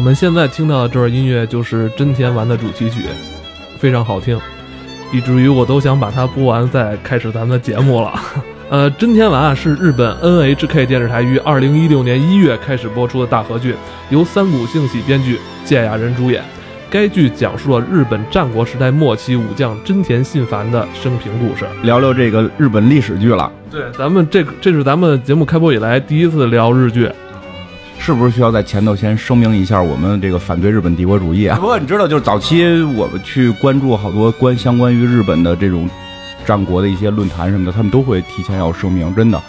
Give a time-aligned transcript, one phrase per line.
[0.00, 3.02] 我们现在听到的这段音乐就是真田丸的主题曲，
[3.78, 4.40] 非常好听，
[5.12, 8.18] 以至于我都想把它播完再开始咱们的节目了。
[8.70, 13.74] 呃，真田丸啊是日本 NHK 电视台于二零一六年一月开始播出的大河剧，
[14.08, 16.42] 由三谷幸喜编剧，芥雅人主演。
[16.88, 21.66] 该剧讲述了日本战国时代末期武将真田信繁的生平故事。
[21.82, 27.06] 聊聊这个日本历史剧了，对，咱们这这是咱们节目开播以来第一次聊日剧。
[28.00, 31.56] 是不是需要在前头先声明一下，我们这个反对日本帝国主义啊？
[31.60, 35.88] 不过你知道，就是早期我们去关注好多关相关于日本的这种
[36.46, 39.40] 战国的一些论坛什么的，他们都会提前要声明，真的，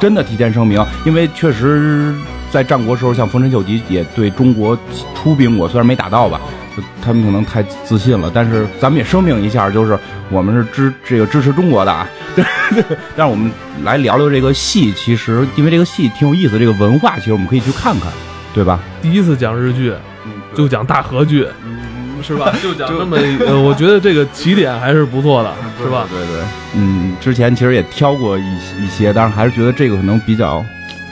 [0.00, 2.14] 真的提前声明，因为确实
[2.50, 4.76] 在战国时候，像丰臣秀吉也对中国
[5.14, 6.40] 出兵过，虽然没打到吧，
[6.76, 8.30] 就他们可能太自信了。
[8.32, 9.98] 但是咱们也声明一下，就是
[10.30, 12.08] 我们是支这个支持中国的啊。
[13.16, 13.50] 但是我们
[13.82, 18.10] 来聊聊这个戏，其实因为这个戏挺有意思，这个文化其实我们可以去看看，
[18.54, 18.78] 对吧？
[19.02, 19.92] 第一次讲日剧，
[20.54, 21.76] 就讲大和剧，嗯
[22.20, 22.52] 是吧？
[22.60, 26.04] 就讲这么呃，我觉得这个起点还是不错的，是吧？
[26.10, 28.42] 对对，嗯，之前其实也挑过一
[28.82, 30.64] 一些，但是还是觉得这个可能比较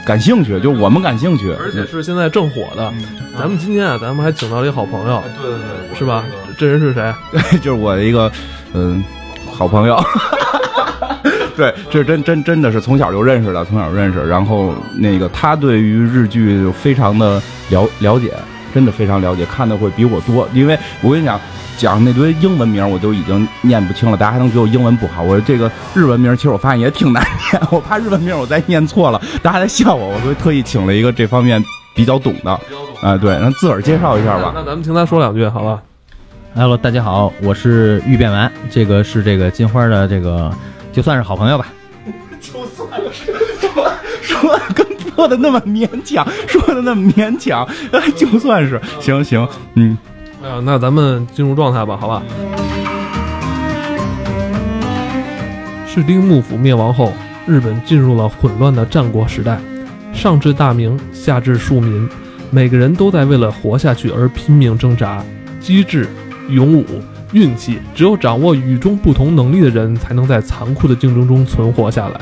[0.07, 2.93] 感兴趣，就我们感兴趣，而且是现在正火的。
[3.37, 5.59] 咱们今天啊，咱们还请到了一个好朋友，对对
[5.89, 6.23] 对，是吧？
[6.57, 7.13] 这人是谁？
[7.29, 8.31] 对， 就是我的一个
[8.73, 9.03] 嗯
[9.51, 10.01] 好朋友。
[11.57, 14.25] 对，这真真真的是从小就认识的，从小认识。
[14.25, 18.33] 然后那个他对于日剧就非常的了了解，
[18.77, 20.47] 真的非常了解，看的会比我多。
[20.53, 21.41] 因为我跟你讲，
[21.79, 25.23] 讲那堆英文名我都已经念不清了，大家还能觉得我英文不好。
[25.23, 31.59] 我这个日文名其实我发现也挺难念，我怕日文名我再念错了，大家在笑我，我所以特意请了一个这方面
[31.95, 32.51] 比较懂的。
[33.01, 34.51] 啊，对，让自个儿介绍一下吧。
[34.53, 35.81] 那咱们听他说两句，好吧
[36.53, 40.55] ？Hello，大家好，我是玉变丸，这个是这个金花的这个，
[40.93, 41.65] 就算是好朋友吧。
[42.39, 43.33] 就算是
[44.21, 44.86] 说的跟
[45.17, 49.97] 播的那么勉强， 说的那么勉强，哎，就算是行行，嗯，
[50.43, 52.21] 哎呀，那咱们进入状态吧，好吧？
[55.87, 57.11] 室町幕府灭亡后，
[57.47, 59.59] 日本进入了混乱的战国时代，
[60.13, 62.07] 上至大名，下至庶民，
[62.51, 65.23] 每个人都在为了活下去而拼命挣扎。
[65.59, 66.07] 机智、
[66.49, 66.85] 勇武、
[67.31, 72.21] 运气，只有掌握与众不同能力的人，才能在残酷的竞争中存活下来。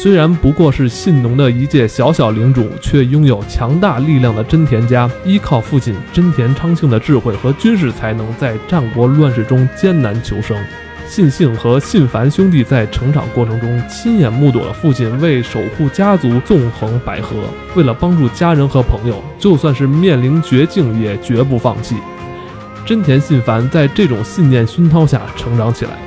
[0.00, 10.56] 虽然不过是信农的一介小小领主，却拥有强大力量的真田家，依靠父亲真田昌庆的智慧和军事才能，在战国乱世中艰难求生。
[11.08, 17.24] 信幸和信繁兄弟在成长过程中亲眼目睹了父亲为守护家族纵横捭阖，
[17.74, 21.96] 为了帮助家人和朋友，就算是面临绝境也绝不放弃。
[22.86, 25.98] 真田信繁在这种信念熏陶下成长起来。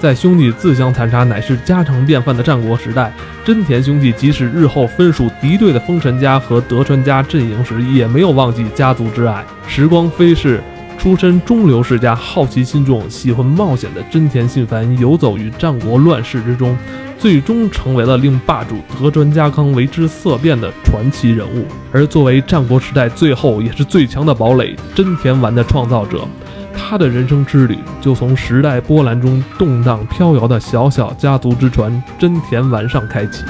[0.00, 3.12] 在兄弟自相残杀乃是家常便饭的战国时代，
[3.44, 9.44] 真田兄弟即使日后分属敌对的丰臣家和德川家阵营时，也没有忘记家族之爱。
[9.66, 10.58] 时光飞逝，
[10.96, 16.74] 出身中流世家、好奇心重、喜欢冒险的真田信繁游走于战国乱世之中，
[17.18, 21.66] 最终成为了令霸主德川家康为之色变的传奇人物。
[21.92, 26.26] 而作为战国时代最后也是最强的堡垒——真田丸的创造者。
[26.74, 33.44] 他的人生之旅就从时代波澜中动荡飘摇的小小家族之船真田丸上开启。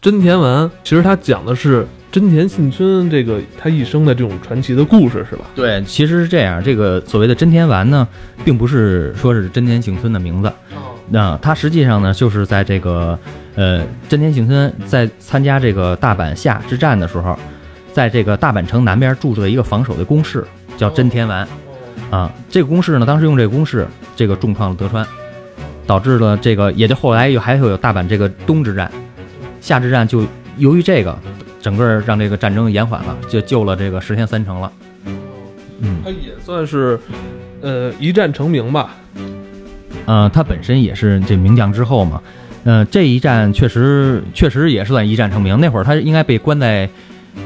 [0.00, 5.44] 真田丸其实他讲的是真田信村这个他一生的这种传奇的故事，是吧？
[5.54, 8.06] 对，其实是这样，这个所谓的真田丸呢，
[8.44, 10.52] 并不是说是真田幸村的名字，
[11.08, 13.18] 那他实际上呢，就是在这个
[13.54, 17.38] 呃真田幸村在参加这个大阪夏之战的时候，
[17.92, 20.44] 在这个大阪城南边驻着一个防守的工事，
[20.76, 21.46] 叫真田丸。
[22.10, 25.06] 啊，这个工事呢，当时用这个工事，这个重创了德川，
[25.86, 28.90] 导致了这个，也就后来又还会有大阪这个东之战、
[29.60, 30.22] 夏之战，就
[30.58, 31.18] 由于这个，
[31.62, 34.70] 整个让这个战争延缓了，就救了这个石田三成了。
[35.80, 37.00] 嗯，他也算是
[37.62, 38.94] 呃一战成名吧。
[40.04, 42.20] 呃，他本身也是这名将之后嘛，
[42.64, 45.58] 呃，这一战确实确实也是算一战成名。
[45.60, 46.88] 那会儿他应该被关在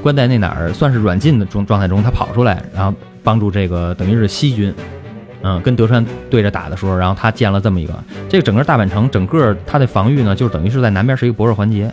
[0.02, 2.92] 关在那哪儿，算是软禁的状状态中，他跑出来，然后
[3.22, 4.72] 帮助这个等于是西军，
[5.42, 7.94] 嗯，跟德川对着打的时候，然后他建了这么一个，
[8.28, 11.92] 这个整个大阪城整个他的防御呢，就等于是在南边是一个薄弱环节，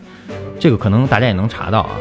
[0.60, 1.92] 这个可能大家也能查到啊。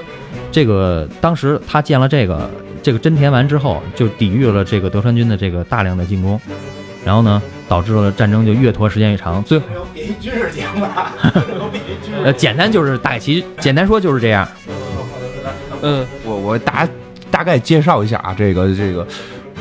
[0.51, 2.51] 这个当时他建了这个
[2.83, 6.39] 这个真田丸之后，就抵御了这个德川军的这个大量的进攻，
[7.05, 9.65] 然后呢，导致了战争就越拖时间越长，最后
[9.95, 11.13] 比军事讲吧，
[12.23, 14.47] 呃简单就是大概其简单说就是这样。
[15.83, 16.89] 嗯，我我大
[17.31, 19.07] 大概介绍一下啊，这个这个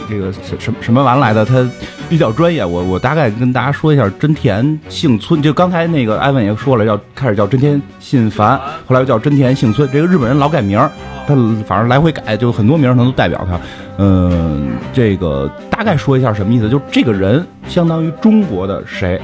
[0.10, 1.68] 这个什什什么玩来的，他
[2.10, 2.66] 比较专业。
[2.66, 9.90] 我我大概跟大家说一下，真田幸村，就刚才那个艾文也说了，要开始叫真田信繁，后来又叫真田幸村。
[9.92, 10.92] 这个日本人老改名儿，
[11.28, 11.36] 他
[11.66, 13.60] 反正来回改，就很多名儿他都代表他。
[13.98, 19.20] 嗯，这个大概说一下什么意思，就是这个人相当于中国的谁？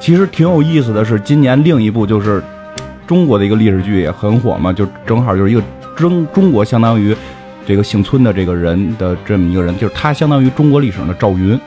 [0.00, 2.42] 其实挺有意思的是，今年另一部就是
[3.06, 5.62] 中国的一个历史剧也很火嘛，就正好就是一个
[5.96, 7.16] 中中国相当于
[7.66, 11.58] 这个姓村的这个人的这么一个人，就是他相当于中国历史上的赵云。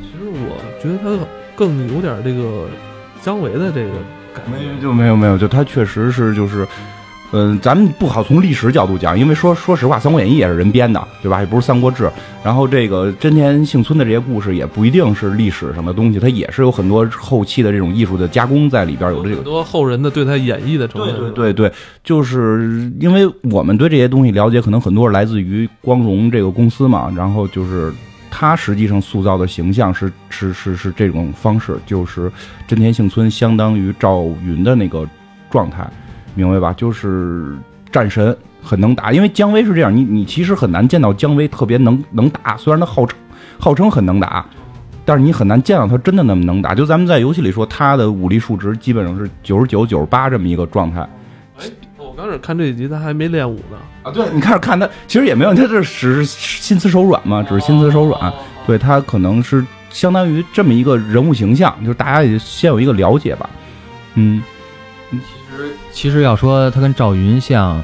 [0.00, 1.24] 其实我觉得他
[1.56, 2.68] 更有点这个
[3.22, 3.90] 姜维的这个
[4.34, 4.58] 感觉。
[4.58, 6.66] 没有就没有没有，就他确实是就是，
[7.32, 11.40] 嗯、咱们不好从历史角度讲，因为说说实话，《三国演义》也是人编的，对吧？
[11.40, 12.04] 也不是《三国志》。
[12.42, 21.32] 然后这个真田幸村的这些故事也不一定是历史上的东西，它也是有很多后期的这种艺术的加工在里边，有这个很多后人的对他演绎的成分。
[21.34, 21.72] 对对对，
[22.02, 27.92] 就是因为我们对这些东西了解，可能很多是来自于光荣这个公司嘛，然后就是
[28.28, 32.32] 他实际上塑造的形象是是是是这种方式，就是
[32.66, 35.06] 真田幸村相当于赵云的那个
[35.50, 35.88] 状态，
[36.40, 36.72] 明白吧？
[36.76, 37.56] 就是
[37.92, 43.18] 战神很能打，因为姜维是这样，你你其实很难见到姜维特别能能打，虽然他号称
[43.58, 44.44] 号称很能打。
[45.02, 51.08] 但是你很难见到他真的那么能打，就咱们在游戏里说，他的武力数值基本上是九十九、九十八这么一个状态。
[51.96, 53.78] 我刚开始看这一集，他还没练武呢。
[54.04, 58.32] 啊，对，你开始看他，其实也没有，他这只是心慈手软嘛，只是心慈手软。
[58.66, 63.50] 对他可能是相当于这么一个人物形象，就是大家也先有一个了解吧。
[64.14, 64.40] 嗯，
[65.92, 67.82] 其实要说他跟赵云像，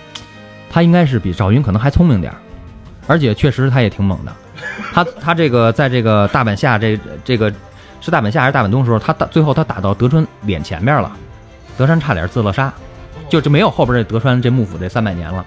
[0.70, 2.38] 他应该是比赵云可能还聪明点儿，
[3.06, 4.32] 而且确实他也挺猛的。
[4.92, 7.52] 他他这个在这个大阪下这这个
[8.00, 11.14] 是大阪下还是大阪东时候，他打最后他打到德川脸前面了，
[11.76, 12.72] 德川差点自了杀，
[13.28, 15.44] 就就没有后边这德川这幕府这三百年了。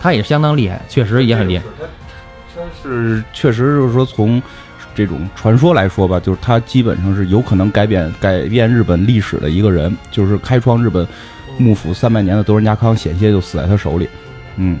[0.00, 1.64] 他也相当厉害，确实也很厉害。
[2.82, 4.42] 是确实就是说从
[4.94, 11.06] 这种传说来说吧，就是他基本上是有可能改变改变日本历史的一个人，就是开创日本
[11.60, 14.08] 幕府三百年的德仁家康险些就死在他手里。
[14.56, 14.78] 嗯，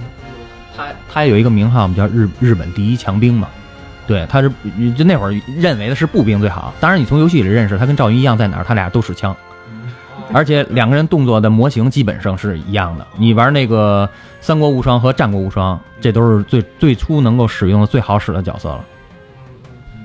[0.76, 3.48] 他他有一个名号我们，叫日日本第一强兵嘛。
[4.06, 4.50] 对，他是
[4.96, 6.74] 就那会儿认为的是步兵最好。
[6.80, 9.36] 当然，你从游戏里认识他跟赵云一样，在哪儿他俩都使枪，
[10.32, 13.06] 而且两个人动作的模型基本上是一样的。
[13.16, 14.08] 你玩那个
[14.40, 18.84] 《三国无双》和《战国无双》，这都是最最初能够使用的最好使的角色了。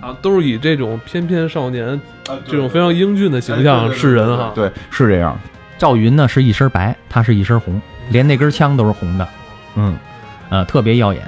[0.01, 1.99] 啊，都是以这种翩翩少年、
[2.45, 4.51] 这种非常英俊的形象示人哈。
[4.53, 5.35] 对，是这样。
[5.77, 9.27] 赵云呢是一身白，他是一身红，连那根枪都是红的，
[9.75, 9.97] 嗯，
[10.49, 11.21] 呃，特别耀眼。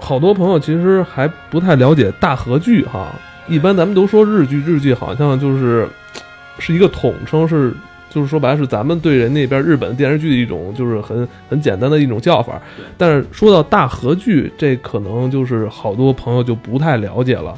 [0.00, 3.14] 好多朋友其实还不太了解大和剧哈，
[3.46, 5.88] 一般咱们都说日剧，日剧好像就是
[6.58, 7.72] 是一个统称，是
[8.10, 12.60] 就是说白了是咱们对人那边日本电视剧的一种就是很很简单的一种叫法。
[12.98, 17.56] 但是说到大和剧，这可能就是好多朋友就不太了解了。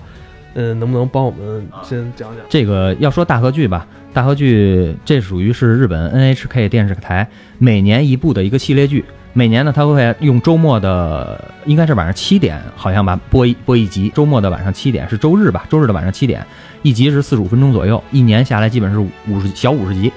[0.54, 2.44] 嗯，能不能帮我们先讲讲？
[2.48, 9.04] 这个要说大河剧吧，大河剧这属于是日本 NHK 电视台每年一部的一个系列剧。
[9.36, 14.08] 每年呢，它会用周末的，应该是晚上七点，好像吧，播一播一集。
[14.14, 15.66] 周末的晚上七点是周日吧？
[15.68, 16.46] 周日的晚上七点，
[16.82, 20.12] 一集是四十五分钟左右，一年下来基本是五十小五十集。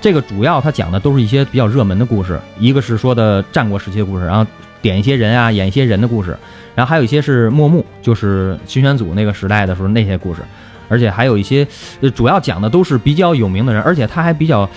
[0.00, 4.44] 这个主要它讲的都是一些比较热门的故事，一个是说的战国时期的故事，然后
[4.82, 6.36] 点一些人啊，演一些人的故事，
[6.78, 10.42] 然后还有一些是末幕，就是新选组那个时代的时候那些故事，
[10.88, 11.66] 而且还有一些，
[12.00, 14.70] 呃，主要讲的都是比较有名的人，而且他还比较。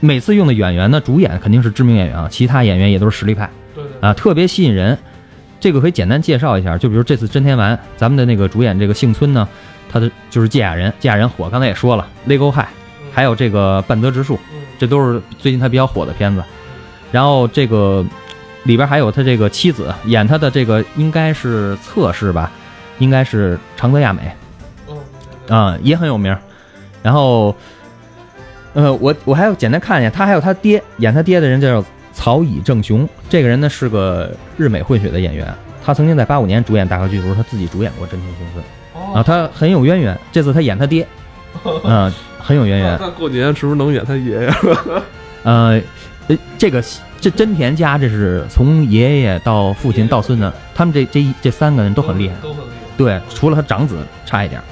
[0.00, 4.96] 每次用的演员呢，主演肯定是知名演员啊，其他演员也都是实力派，对对啊，特别吸引人。
[5.60, 9.46] 这个可以简单介绍一下，就比如这次真田丸，咱们的那个主演这个幸村呢，
[9.92, 12.64] 他的就是芥雅人，芥雅人火，刚才也说了《Legal High》，
[13.12, 14.40] 还有这个半泽直树，
[14.78, 16.42] 这都是最近他比较火的片子。
[17.12, 18.04] 然后这个
[18.64, 22.50] 里边还有他这个妻子，演他的这个应该是侧室吧，
[22.98, 24.22] 应该是长泽亚美，
[25.48, 26.36] 啊、也很有名。
[27.02, 27.54] 然后。
[28.76, 35.46] 呃，我我还要简单看一下，他还有他爹演他爹的人叫曹乙正雄，这个人呢是个日美混血的演员，
[35.84, 38.64] 他曾经在八五年主演大河剧的时候，他自己主演过《真田幸村》
[39.16, 40.18] 啊，他很有渊源。
[40.32, 41.06] 这次他演他爹，
[41.84, 42.98] 嗯、很有渊源。
[43.00, 44.52] 那过年是不是能演他爷爷？
[45.44, 45.80] 呃，
[46.26, 46.82] 呃，这个
[47.24, 52.34] 这真田家这是从爷爷到父亲到孙子，他们这这一这三个人都很厉害。
[52.42, 52.76] 都很厉害。
[52.98, 54.64] 对，除了他长子差一点儿，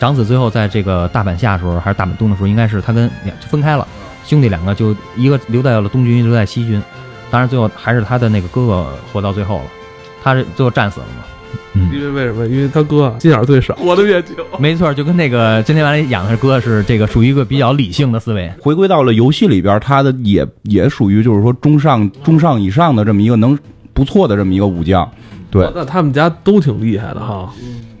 [0.00, 3.86] 长子最后在这个大阪下的时候还是大阪东的时候，应该是他跟两分开了，
[4.24, 6.82] 兄弟两个就一个留在了东军，一个留在西军。
[7.30, 9.64] 当然最后还是他的那个哥哥活到最后了，
[10.24, 11.24] 他是最后战死了嘛。
[11.74, 12.46] 嗯，因为为什么？
[12.46, 14.34] 因为他哥啊心眼儿最少，活得越久。
[14.58, 18.52] 没错，就跟那个真田丸里养的哥是这个属于一个比较理性的思维。
[18.60, 23.58] 回归到了游戏里边，他的也也属于就是说中上中上以上的这么一个能
[23.94, 25.10] 不错的这么一个武将，
[25.50, 27.50] 对那他们家都挺厉害的哈。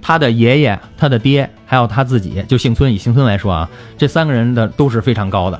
[0.02, 5.58] 他的爷爷、他的爹，还有他自己，就幸村以幸村来说啊，这三个人的都是非常高的。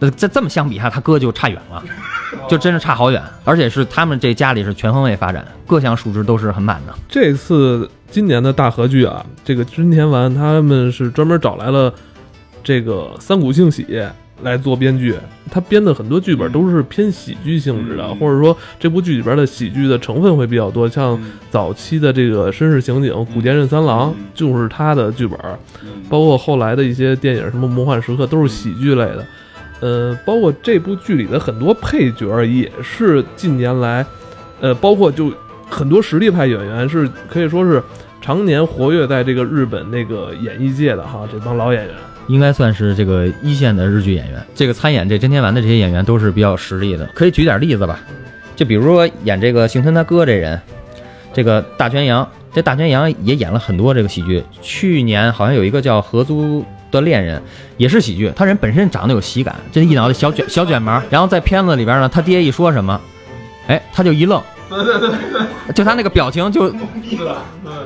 [0.00, 1.82] 那，这这么相比下，他哥就差远了，
[2.48, 3.22] 就真是差好远。
[3.44, 6.94] 而且是他们这家里是全方位发展，各项数值都是很满的。
[7.08, 11.92] 这次今年的大合剧啊，这个真田丸他们是专门找来了
[12.62, 13.86] 这个三谷幸喜
[14.42, 15.14] 来做编剧，
[15.48, 20.88] 他编的很多剧本都是偏喜剧性质的，或者说这部剧里边的喜剧的成分会比较多。
[20.88, 21.18] 像
[21.50, 25.38] 早期的这个绅士刑警古田任三郎就是他的剧本，
[26.10, 29.24] 包括后来的一些电影，什么《魔幻时刻》都是喜剧类的。
[29.80, 34.04] 呃，包括这部剧里的很多配角也是近年来，
[34.60, 35.32] 呃，包括就
[35.68, 37.82] 很多实力派演员是可以说是
[38.22, 41.94] 常年活跃在这个日本那个演艺界的哈，这帮老演员。
[42.28, 44.42] 应该算是这个一线的日剧演员。
[44.54, 48.00] 这个参演这真田丸的这些演员都是比较实力的，可以举点例子吧？
[48.56, 50.58] 就比如说演这个幸村他哥这人，
[51.34, 54.42] 这个大泉洋，这大泉洋也演了很多这个喜剧。
[54.62, 56.64] 去年好像有一个叫《合租
[56.94, 57.38] 的恋人》，
[57.76, 58.32] 也是喜剧。
[58.34, 63.00] 他人本身长得有喜感，这一脑袋小卷小卷毛，然后在片子里边呢，他爹一说什么，
[63.66, 64.42] 哎，他就一愣。
[64.70, 66.74] 对对对对，就他那个表情就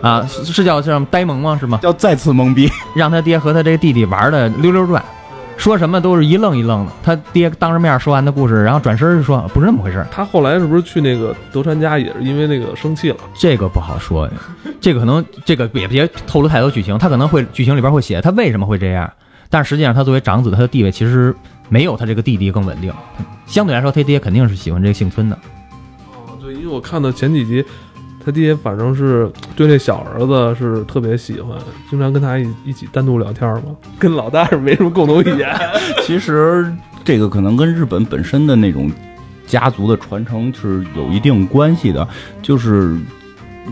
[0.00, 1.56] 啊，是叫叫叫呆萌吗？
[1.58, 1.78] 是吗？
[1.82, 5.04] 叫再次懵逼，让他爹和他这个弟弟玩的溜溜转，
[5.58, 6.92] 说什么都是一愣一愣的。
[7.02, 10.06] 他爹当着面说完的故事，然后转身就说不是那么回事。
[10.10, 13.16] 他后来是不是去那个德川家也是因为那个生气了？
[13.34, 14.32] 这个不好说呀，
[14.80, 19.12] 这个可能这个也别透露太多剧情，他可能会剧情里边会写他为什么会这样，
[19.50, 21.34] 但实际上他作为长子，他的地位其实
[21.68, 22.90] 没有他这个弟弟更稳定。
[23.44, 25.36] 相对来说，他爹肯定是喜欢这个幸村的。
[26.12, 27.64] 哦，对，因为我看到前几集。
[28.24, 31.56] 他爹反正是对这小儿子是特别喜欢，
[31.88, 35.48] 经常跟他一一起单独聊天嘛，跟老大是没什么共同语言。
[36.04, 36.70] 其实
[37.04, 38.90] 这个可能跟日本本身的那种
[39.46, 42.06] 家族的传承是有一定关系的，
[42.42, 42.98] 就是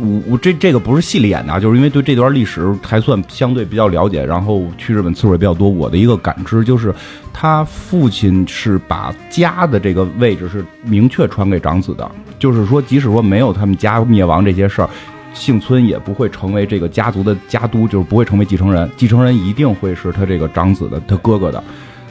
[0.01, 6.95] 我我这这个不是戏里演的，就是因为对这段历史还算相对比较了解，然后去日本次数也比较多，我的一个感知就是
[7.31, 12.11] 他父亲是把家的这个位置是明确传给长子的。
[12.39, 14.91] 就是说，即使说没有他们家灭亡这些事儿，
[15.33, 18.91] 幸村也不会成为这个家族的家督，就是不会成为继承人。
[18.97, 21.63] 继承人一定会是他这个长子的，他哥哥的。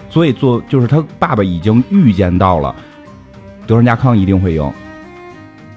[0.09, 2.73] 所以做就是他爸爸已经预见到了
[3.67, 4.71] 德川家康一定会赢，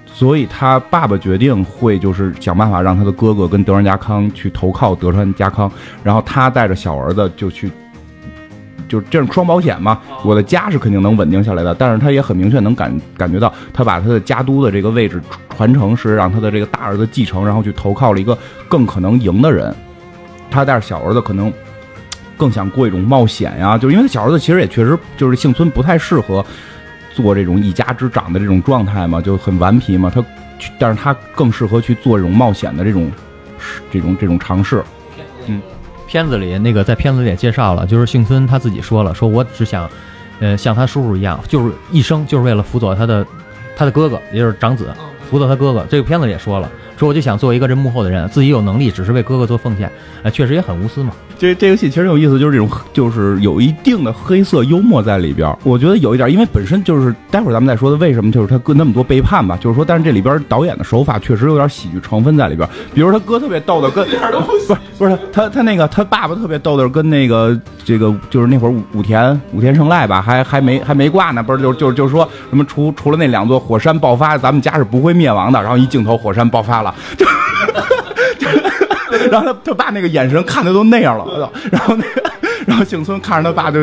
[0.06, 5.70] 所以他爸爸决定会就是想办法让他的哥哥跟德川家康去投靠德川家康，
[6.04, 7.70] 然后他带着小儿子就去。
[8.88, 15.20] 就是这种双保险嘛，我的家是肯定能稳定下来的，但是他也很明确能感感觉到，他把他的家督的这个位置
[15.54, 19.74] 传承是让他的这个大儿子继承，然后去投靠了一个更可能赢的人。
[20.50, 21.52] 他带着小儿子可能
[22.36, 26.42] 更想过一种冒险呀，就是因为他小儿子其实也确实就是幸村不太适合
[27.12, 30.08] 做这种一家之长的这种状态嘛，就很顽皮嘛。
[30.08, 30.24] 他，
[30.78, 33.10] 但是他更适合去做这种冒险的这种
[33.90, 34.82] 这种这种尝试，
[35.46, 35.60] 嗯。
[36.08, 39.88] 片子里那个在片子里也介绍了，就是幸村他自己说了，说我只想，
[40.40, 43.24] 呃，像他叔叔一样，就是一生就是为了辅佐他的，
[43.76, 44.90] 他的哥哥，也就是长子，
[45.30, 45.86] 辅佐他哥哥。
[45.90, 49.90] 这个片子也说了，说我就想做一个这幕后的人，自己有能力，只是为哥哥做奉献，
[50.22, 51.12] 哎，确实也很无私嘛。
[51.38, 55.56] 这这个戏其实有意思，就是这种就是有一定的黑色幽默在里边。
[55.62, 59.56] 我觉得有一点，因为本身就是待会儿咱们再说的，为什么就是他哥那么多背叛吧？
[59.60, 62.68] 就是说，但是这里边导演的手法确实有点喜剧成分在里边。
[62.92, 64.04] 比如他哥特别逗的，跟
[64.66, 75.62] 不是不是他他那个他爸爸特别逗的，跟那个这个就是那会儿武田武田胜赖吧，还还没还没挂呢，不是就就就是说什么除除了那两座火山爆发，咱们家是不会灭亡的。
[75.62, 77.26] 然后一镜头火山爆发了，就。
[79.30, 82.22] 然后他他爸那个眼神看的都那样了，然后那个，
[82.66, 83.80] 然后幸村看着他爸就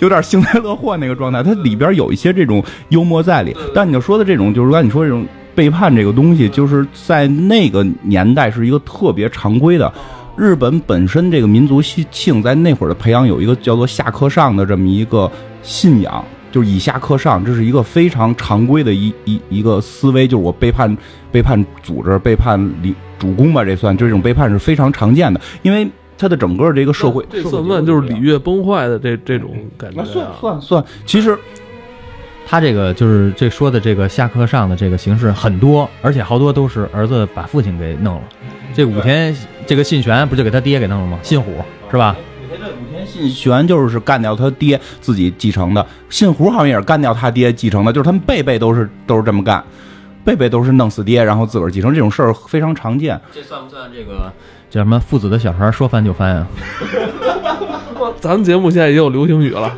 [0.00, 3.56] 有点幸灾乐祸那个状态，他里边有一些这种幽默在里。
[3.74, 9.90] 但你就说的这种，就是刚你说这种背叛这个东西，就是在那个年代是一个特别常规的。
[10.36, 15.30] 日本本身这个民族性在那会儿的培养有一个叫做下克上的这么一个
[15.62, 16.22] 信仰，
[16.56, 20.96] 就是以下克上，这是一个非常常规的一一一个思维，就是我背叛
[21.30, 22.94] 背叛组织，背叛里。
[23.18, 30.04] 主公吧，这算就这种背叛是非常常见的，因为他的整个这个社会，这算不算就是礼乐崩坏的这这种感觉？
[30.04, 31.34] 算算算，其实
[32.46, 38.22] 他这个就是这说的这个下课上的这个形式很多，而且好多都是儿子把父亲给弄了。
[38.74, 39.34] 这武田
[39.66, 41.18] 这个信玄不就给他爹给弄了吗？
[41.22, 41.52] 信虎
[41.90, 42.14] 是吧？
[43.06, 49.62] 信玄就是干掉他爹自己继承的，信虎好像也是干掉他爹继承的，就是他们辈辈都是都是这么干。
[50.24, 53.20] 辈辈都是弄死爹，然后自个儿继承这种事儿非常常见。
[53.32, 54.32] 这算不算这个
[54.68, 56.48] 叫什么父子的小孩说翻就翻啊？
[58.18, 59.72] 咱们节目现在也有流行语了。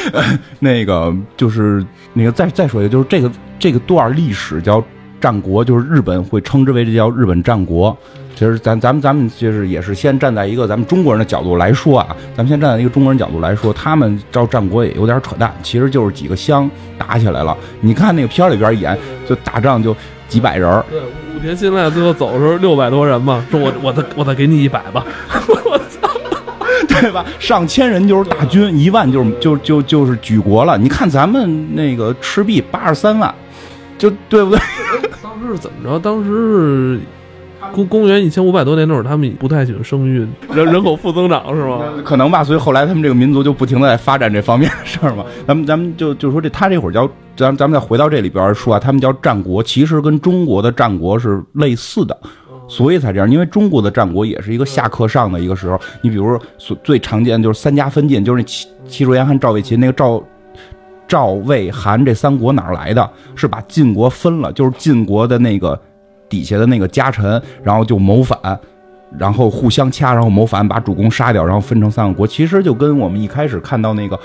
[0.60, 4.82] 那个就是那个再再说一个，就是这个这个段历史叫
[5.20, 7.94] 战国，就是日本会称之为这叫日本战国。
[8.42, 16.68] 其实咱咱们咱们就是也是先站在一个咱们中国人的角度来说啊，咱们先站在一个中国人角度来说，他们照战国也有点扯淡，其实就是几个乡
[16.98, 17.56] 打起来了。
[17.80, 19.94] 你看那个片儿里边演，就打仗就
[20.26, 25.06] 几百人儿，对，武田信赖最后走的时候六百多人嘛，说我我再我再给你一百吧，
[25.64, 26.10] 我操，
[26.88, 27.24] 对吧？
[27.38, 30.76] 上千人就是大军，一万就是就就就是举国了。
[30.76, 33.32] 你看咱们那个赤壁八十三万，
[33.96, 34.58] 就对不对？
[35.22, 35.96] 当时是怎么着？
[36.00, 37.00] 当时是
[37.72, 41.80] 公公元一千五百多年那会儿，他们不太喜欢生育，人人口负增长是吗？
[42.04, 45.24] 可能吧，所以后来他们这个民族就不停的在发展这方面的事儿嘛。
[45.46, 52.16] 咱们咱们就就说这他这会儿叫咱咱们再回到这里边说啊，他们叫战国，其实跟中国的战国是类似的。
[52.68, 55.78] 所以才这样，因为中国的战国也是一个下克上的一个时候。
[56.00, 56.40] 你比如说，
[56.82, 60.22] 最常见就是三家分晋，就是那齐齐楚燕韩赵魏秦那个赵
[61.06, 63.10] 赵魏韩这三国哪儿来的？
[63.34, 65.78] 是把晋国分了，就是晋国的那个
[66.32, 68.38] 底下的那个家臣，然后就谋反，
[69.18, 72.26] 然后互相掐，然后谋反，把主公杀掉，然后分成三个国。
[72.26, 74.18] 其实就跟我们一开始看到那个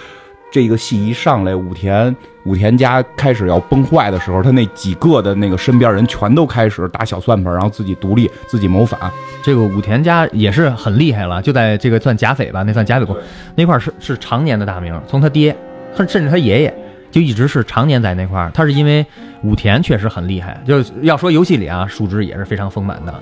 [0.50, 8.98] 这个戏一上来，武田武田家开始要崩坏的时候，他那几个的那个身边人全都开始打小算盘，然后自己独立，自己谋反。
[9.44, 13.18] 这个武田家也是很厉害了，就在这个算甲斐吧，那算甲斐国
[13.56, 15.53] 那块儿是是常年的大名，从他爹，
[15.96, 16.74] 甚甚至他爷爷
[17.12, 18.51] 就一直是常年在那块儿。
[18.53, 19.05] 他是因为
[19.44, 23.14] 武田确实很厉害，就是要说游戏里啊，数值也是非常丰满的。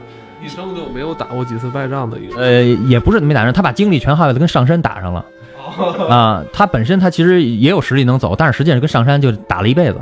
[0.44, 2.40] 一生就没有打过几次败仗的一个。
[2.40, 5.26] 呃，也不是没打上，他把精力全耗在跟上山打上了
[6.08, 6.44] 啊。
[6.54, 10.00] 他本身他其实也有实力能走，但是实际上跟上山就打了一辈子，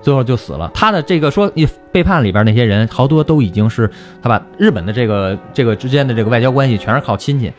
[0.00, 0.70] 最后就死了。
[0.72, 3.90] 他的这个说你背叛里边那些人，好多都已经是
[4.22, 7.52] 他把日本的这个这个之间的这个外交关系全是靠亲戚，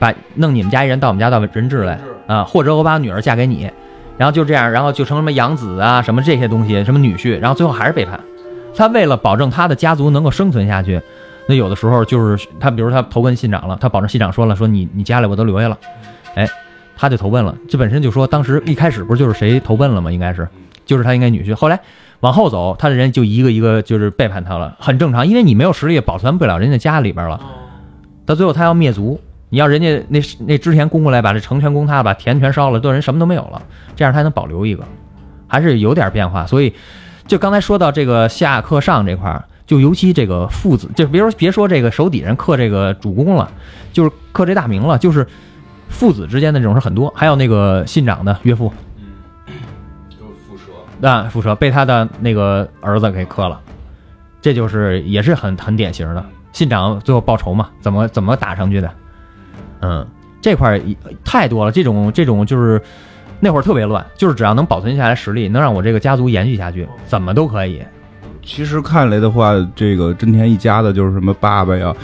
[0.00, 3.70] 把弄你们家一人到我们家到人质来啊，或者我把女儿嫁给你，
[4.16, 8.20] 然后就这样，然后就成什么养子啊什么这些东西，什么女婿，然后最后还是背叛。
[8.74, 11.00] 他为了保证他的家族能够生存下去，
[11.46, 15.76] 那有的时候就是他，比如他投奔信长了，他保证信长说了，说你你家里我都留下了，
[16.34, 16.48] 哎，
[16.96, 17.54] 他就投奔了。
[17.68, 20.10] 这本身就说当时一开始不是就是谁投奔了吗？
[20.10, 20.48] 应该是
[20.86, 21.54] 就是他应该女婿。
[21.54, 21.78] 后来
[22.20, 27.40] 往后走，他的人就一个一个就是背叛他了，很正常，因为你没有实力保存不了人家家里边了。
[28.24, 29.20] 到最后他要灭族，
[29.52, 33.60] 你要人家那那织田攻过来，把这城全攻他，把田全烧了，对人什么都没有了，
[33.94, 34.82] 这样他还能保留一个，
[35.46, 36.46] 还是有点变化。
[36.46, 36.72] 所以
[37.26, 43.52] 就刚才说到这个下克上这块儿，就尤其这个父子，就别说别说这个手底下人克这个主公了，
[43.92, 45.26] 就是克这大名了，就是
[45.90, 49.04] 父子之间的这种是很多，还有那个信长的岳父，嗯
[50.08, 50.72] 就是蝮蛇。
[50.98, 53.60] 那蝮蛇被他的那个儿子给克了，
[54.40, 56.24] 这就是也是很很典型的。
[56.54, 58.90] 信长最后报仇嘛，怎么怎么打上去的？
[59.82, 60.06] 嗯，
[60.40, 60.80] 这块
[61.24, 62.80] 太多了，这种这种就是
[63.40, 67.82] 那会儿特别乱，就是只要能保存下来实力，能让我这个家族延续下去，怎么都可以。
[68.44, 71.94] 其实看来的话，这个真田一家的，就是什么爸爸呀，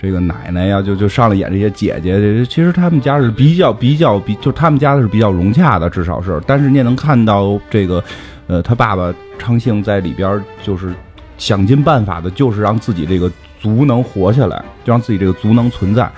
[0.00, 6.40] 这个奶奶呀，就就上来演这些姐姐，其实他们家是比较比较比，就他们家的是比较融洽的，至少是。
[6.46, 8.02] 但是你也能看到这个，
[8.46, 10.92] 呃，他爸爸昌幸在里边就是
[11.38, 16.10] 想尽办法的，就是让自己这个族能活下来，就让自己这个族能存在。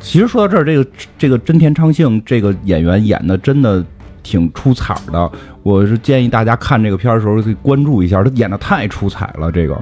[0.00, 0.86] 其实说到这儿，这个
[1.18, 3.84] 这个真田昌幸这个演员演的真的
[4.22, 5.30] 挺出彩的。
[5.62, 9.76] 我是建议大家看这个片儿的时候可以关注一下，他演的太出彩了，这个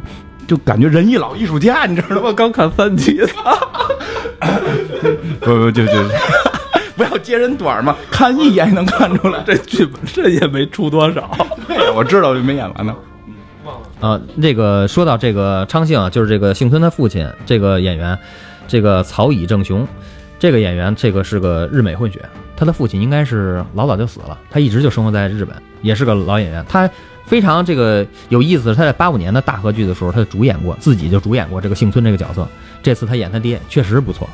[0.46, 2.32] 就感觉人一老艺术家，你知道吗？
[2.36, 3.20] 刚看三集，
[5.40, 5.92] 不不就就
[6.96, 9.42] 不要揭人短嘛，看一眼也能看出来。
[9.44, 11.30] 这剧本这也没出多少。
[11.68, 12.94] 对，我知道就没演完呢。
[13.64, 14.08] 忘了。
[14.08, 18.18] 啊，这个说到这个昌幸啊，就是这个幸村他父亲这个演员，
[18.66, 19.86] 这个曹乙正雄，
[20.38, 22.20] 这个演员这个是个日美混血，
[22.56, 26.64] 他的父亲应该是老早就死了，他一直就生活在日本，也是个老演员。
[26.68, 26.88] 他
[27.24, 32.46] 非常这个有意思，他在八五年的大合剧的时候，他主演过，自己就主演过这个幸村这个角色。
[32.82, 34.28] 这次他演他爹，确实不错，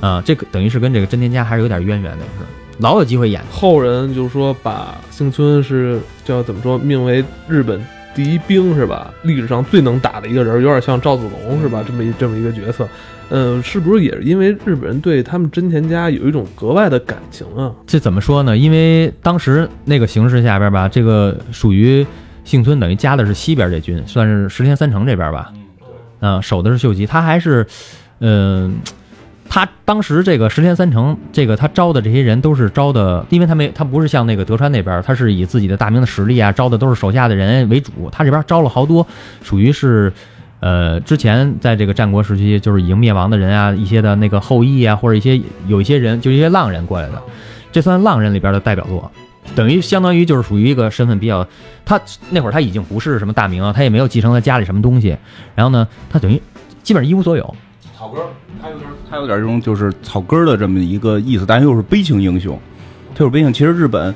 [0.00, 2.44] 啊、这个等于是跟这个真田家还是有点渊源的，是
[2.80, 3.42] 老有机会演。
[3.50, 7.82] 后人就说把幸村是叫怎么说，命为日本
[8.14, 9.10] 第一兵是吧？
[9.22, 11.82] 历史上最能打的一个人，有点像赵子龙是吧？
[11.86, 12.86] 这么一这么一个角色，
[13.30, 17.70] 嗯，是不是也是因为日本人对他们真田家有一种格外的感情啊？
[17.86, 18.56] 这怎么说呢？
[18.56, 22.06] 因为当时那个形势下边吧，这个属于
[22.44, 25.52] 幸村，等于加的是西边这军，算是石田三成这边吧。
[26.20, 27.66] 嗯、守的是秀吉，他还是，
[28.20, 28.78] 嗯、
[29.48, 37.92] 他当时这个石田三成，这个他招的这些人都是招的，因为他没他不是像那个德川那边，他是以自己的大名的实力啊，招的都是手下的人为主。
[38.10, 39.06] 他这边招了好多，
[39.42, 40.12] 属于是，
[40.60, 47.22] 呃，之前在这个战国时期就是已经灭亡的人啊，一些的那个后裔啊，或者一些有一些人就一些浪人过来的，
[47.70, 49.08] 这算浪人里边的代表作。
[49.54, 51.46] 等于相当于就是属于一个身份比较，
[51.84, 55.16] 他那会儿他已经不是什么大名啊，他也没有继承他家里什么东西，
[55.54, 56.42] 然后呢，他等于
[56.82, 57.54] 基本上一无所有。
[57.96, 58.20] 草根，
[58.60, 62.58] 他有点他有点这种就是草根的这么一个意思，但又是悲情英雄，
[63.14, 63.52] 他有悲情。
[63.52, 64.12] 其实日本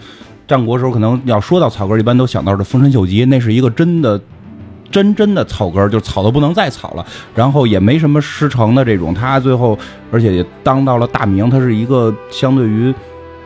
[0.48, 4.20] 战国时候可能要说到草根，一般都想到的丰臣秀吉，那是一个真的。
[4.92, 9.76] 真真的草根，就草都不能再草了，然后也没什么师承的这种，他最后
[10.12, 12.94] 而且也当到了大名，他是一个相对于，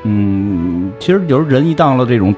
[0.03, 2.35] 嗯，其实有时候人一到了这种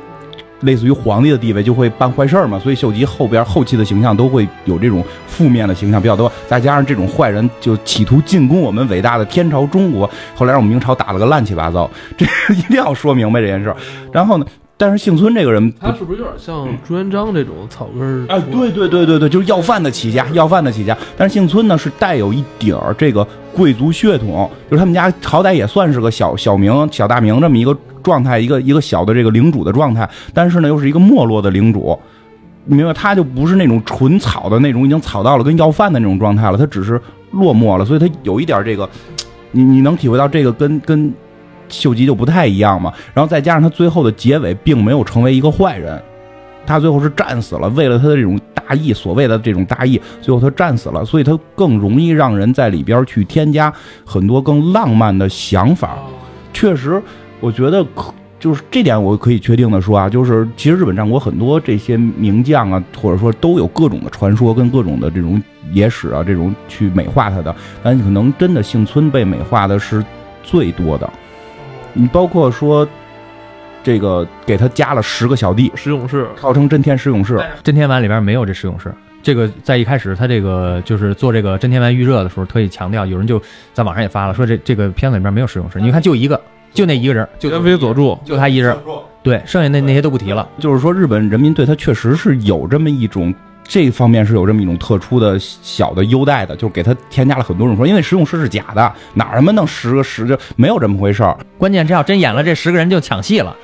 [0.60, 13.76] 类似于皇帝的地位，就会办坏事儿嘛，所以秀吉后边后期的形象都会有这种负面的形象比较多，再加上这种坏人就企图进攻我们伟大的天朝中国，后来让我们明朝打了个乱七八糟， 这一定要说明白这件事儿，
[14.12, 14.46] 然后呢？
[14.80, 18.24] 但是幸村这个人，他是不是有点像朱元璋这种草根儿？
[18.28, 20.96] 哎，对对对对对，就是要饭的起家，要饭的起家。
[21.16, 30.08] 但是幸村呢，是带有一点儿这个贵族血统，就是他们家好歹也算是个小小名、小大名这么一个状态，一个一个小的这个领主的状态。
[30.32, 31.98] 但是呢，又是一个没落的领主，
[32.66, 32.92] 你明白？
[32.92, 37.00] 他就不是那种纯草的那种，已经草到了跟要饭的那种状态了，他只是
[37.32, 38.88] 落寞了，所以他有一点这个，
[39.50, 41.12] 你你能体会到这个跟跟。
[41.68, 46.00] 秀吉就不太一样嘛，然后再加上他最后的结尾并没有成为一个坏人，
[46.66, 53.72] 他最后是战死了，为了他的这种大义，所谓的这种大义，最后他战死了，所以他更容易让人在里边去添加
[54.04, 55.96] 很多更浪漫的想法。
[56.52, 57.02] 确实，
[57.40, 70.04] 我觉得可就是这点我可以确定的说啊，就是其实日本战国很多这些名将啊，或者说都有各种的传说跟各种的这种野史啊，这种去美化他的，但可能真的幸村被美化的是
[70.44, 71.10] 最多的。
[71.92, 72.86] 你包括说，
[73.82, 78.92] 这个给他加了十个小弟，石勇士号称真天石勇士，真天丸里边没有这石勇士。
[79.22, 83.40] 这个在一开始他这个就是做这个真天丸预热的时候，特意强调，有人就
[83.74, 85.80] 在网上也发了，说这这个片子里面没有石勇士。
[85.80, 86.40] 你看就一个，
[86.72, 88.76] 就那一个人，就元飞佐助，就他一人，
[89.22, 90.48] 对，剩下那那些都不提了。
[90.58, 93.34] 就是说日本人民对他确实是有这么一种。
[93.68, 101.36] 这方面是有这么一种特殊的小的优待的，就是给他添加了很多种说，因为石勇士是假的，哪他妈弄十个十就没有这么回事儿。
[101.58, 103.54] 关键这要真演了，这十个人就抢戏了，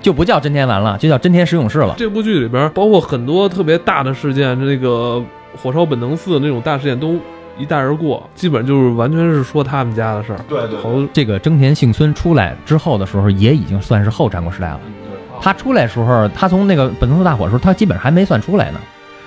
[0.00, 1.94] 就不叫真天丸了，就叫真天石勇士了。
[1.98, 5.20] 这部剧里边包括很多特别大的事件，那个
[5.60, 7.18] 火烧本能寺那种大事件都
[7.58, 10.38] 一带而过，基本就是完全是说他们家的事儿。
[10.48, 11.08] 对对。
[11.12, 14.80] 这个真田幸村出来之后的时候，也已经算是后战国时代了。
[15.40, 18.78] 他出来时候，他从那个本能寺大火的时候，他基本上还没算出来呢。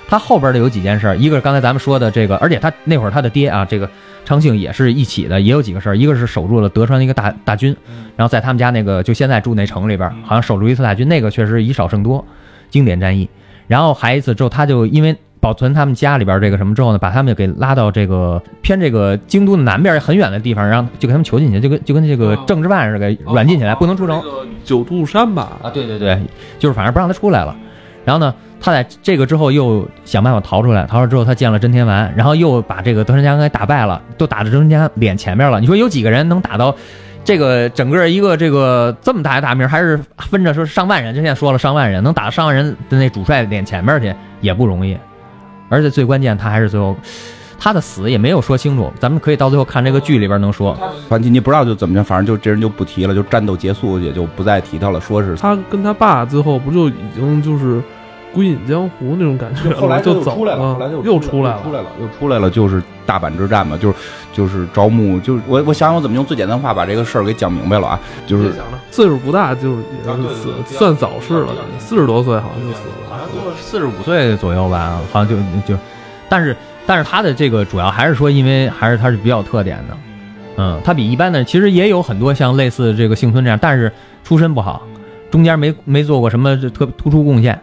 [0.08, 3.90] 他后边的有几件事，一个是刚才咱们说的这个，而且他那会儿他的爹啊，这个
[4.24, 7.76] 昌庆也是一起的，也有几个事儿，一个是守住了德川的一个大大军，
[8.16, 12.24] 然后在他们家那个就现在住那城里边，好像守住一次大军，那个确实以少胜多，
[12.70, 13.28] 经典战役。
[13.68, 24.22] 然后还一次之后，他就因为保存他们家里边这个什么之后呢，把他们给拉到这个偏这个京都的南边很远的地方，然后就给他们囚禁去，就跟就跟这个政治犯似的，软禁起来，不能出城。
[24.64, 25.58] 九渡山吧？
[25.64, 26.20] 啊，对对对，
[26.60, 27.56] 就是反正不让他出来了。
[28.06, 28.34] 然后呢？
[28.66, 35.60] 他在这个之后又想办法逃出来，逃出来之后他见了真天丸，然后又把这个德川家康给打败了，都打到德川家脸前面了。
[35.60, 36.76] 你说有几个人能打到
[37.24, 41.14] 这个整个一个这个这么大的大名，还是分着说上万人？
[41.14, 44.98] 之前说了上万人能打到上万人的那主帅脸前面去也不容易，
[45.70, 46.96] 而且最关键他还是最后
[47.60, 50.76] 他的死也没有说清楚，咱们可以到最后看这个剧里边能说。
[51.08, 55.00] 反正你不知道就怎么着，反正就这人就不提了，就战斗结束也就不再提他了。
[55.00, 57.80] 说是他跟他爸最后不就已经就是。
[58.36, 63.96] 归隐江湖那种感觉，后来就出来了，后来就又出来了，出来了，又出来了，就是大阪之战嘛，就是
[64.34, 68.52] 就是招募，就是我我想想我怎么用最简单话把这个事儿给讲明白了啊，就是
[68.92, 69.82] 岁数不大，就是
[70.36, 75.80] 死算早逝了，四十多岁好像就死了，好像就四十五岁左右吧，好像就就，
[76.28, 76.54] 但是
[76.86, 79.98] 但是他的这个主要还是说，因为还是他是比较特点的，
[80.58, 83.90] 嗯，他比一般的其实也有很多像类似这个幸村这样，但是
[84.26, 84.82] 出身不好，
[85.32, 87.58] 中间没没做过什么特突出贡献。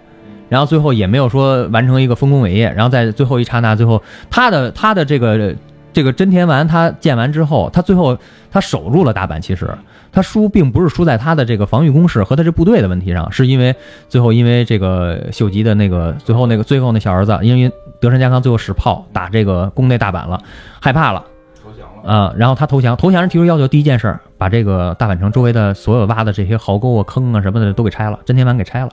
[0.52, 5.56] 然后最后也没有说完成一个丰功伟业，然后在最后一刹那，最后他的他的这个
[5.94, 8.18] 这个真田丸他建完之后，他最后
[8.50, 9.40] 他守住了大阪。
[9.40, 9.66] 其实
[10.12, 13.74] 他输并不是输在他的这个防御工事和他这部队的问题上，是因为
[14.10, 20.38] 最后因为这个秀吉的那个最后那个最后那小儿子，因为德川家康最后使炮打这个宫内大阪了，
[20.82, 21.24] 害怕了，
[21.64, 28.90] 投降了啊，然后他投降，投降人提出要求，第一件事把这个大阪城周围的所有挖的这些壕沟啊、坑啊什么的都给拆了，真田丸给拆了。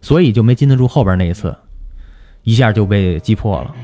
[0.00, 1.54] 所以就没禁得住后边那一次，
[2.42, 3.74] 一下就被击破了，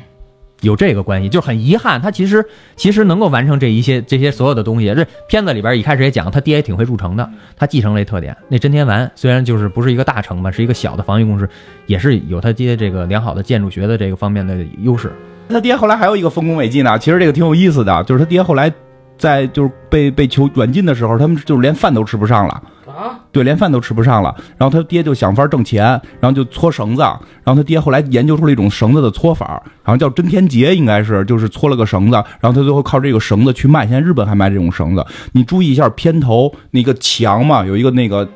[0.62, 2.00] 有这个关系，就很遗憾。
[2.00, 4.86] 他其实其实能够完成这一些这些所有的东西。
[4.94, 8.34] 这片子里边一开始也讲，他爹也挺会筑城的，他继承了特点。
[8.48, 11.48] 那真田丸虽然就是不是一个大城吧，是一个小的防御工事，
[11.86, 15.12] 也是有他爹这个良好的建筑学的这个方面的优势。
[15.48, 18.72] 他爹后来还有一个丰功伟绩呢，其实这个挺有意思的，就是他爹后来
[19.18, 22.62] 在就是被被囚软禁的时候，他们就是连饭都吃不上了。
[22.96, 24.34] 啊，对，连饭都吃不上了。
[24.56, 25.84] 然后他爹就想法挣钱，
[26.18, 27.02] 然后就搓绳子。
[27.02, 32.14] 然后他爹后来研究出了一种绳子的搓法，好像叫真天结，应该是就是搓了个绳子。
[32.40, 35.04] 然后他最后靠这个绳子去卖，现在日本还卖这种绳子。
[35.32, 38.26] 你注意一下片头那个墙嘛，有一个那个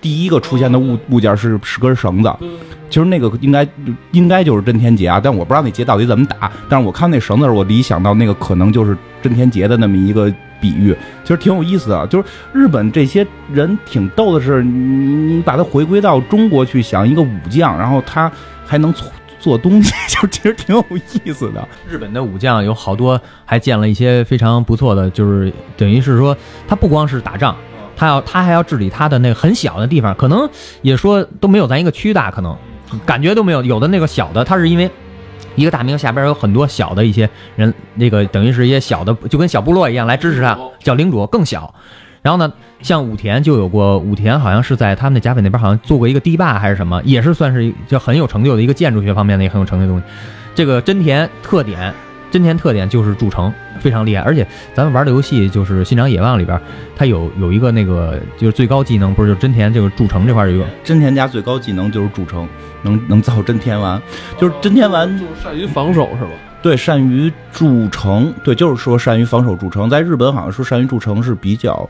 [0.00, 2.32] 第一个出现的物物件是是根绳子。
[2.88, 3.66] 其实那个应该
[4.12, 6.50] 应该就是真天劫啊，但我不知道那劫到底怎么打。
[6.68, 10.32] 但是我看那绳子时候，我理想到那个可能就是真天劫的那么一个。
[10.60, 18.30] 比喻其实挺有意思的，就是日本这些人挺逗的是，你你把它回归到中国去想，一个武将，然后他
[18.66, 20.84] 还能做做东西， 就其实挺有
[21.24, 21.66] 意思的。
[21.88, 26.36] 日本的武将有好多还建了一些非常不错的，就是等于是说
[26.68, 27.56] 他不光是打仗，
[27.96, 30.48] 他要他还要治理他的那个很小的地方，可能
[30.82, 32.56] 也说都没有咱一个区大，可能
[33.06, 33.62] 感觉都没有。
[33.62, 34.90] 有的那个小的，他是因为。
[35.56, 41.72] 一个大名下边有很多小的一些人，那个等于是一些小的，就跟小部落一样来支持他，叫领主更小。
[42.22, 50.04] 然后呢，像武田就有过，武田好像是在他们的甲斐那边好像做过一个堤坝还是什么，也是算是就很有成就的一个建筑学方面的也很有成就的东西。
[50.54, 51.94] 这个真田特点，
[52.30, 56.60] 真田特点就是筑城非常厉害，而且咱们玩的游戏就是《信长野望》里边，
[56.96, 62.48] 它有有一个那个就是最高技能，不是就真田这个筑城这块有一个真田家最高技能就是筑城。
[62.82, 64.00] 能能造真田丸，
[64.38, 66.30] 就是真田丸，就是善于防守是吧？
[66.62, 69.90] 对，善于筑城，对，就是说善于防守筑城。
[69.90, 71.86] 在日本好像说善于筑城是比较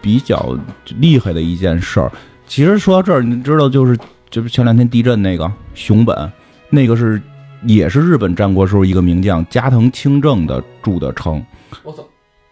[0.00, 0.58] 比较
[0.98, 2.10] 厉害的一件事儿。
[2.48, 3.96] 其实说到这儿，你知道，就是
[4.28, 6.32] 就是前两天地震那个熊本，
[6.68, 7.22] 那个是
[7.66, 11.44] 也是日本战国时候一个名将加藤清正的筑的城。
[11.82, 12.02] 我操，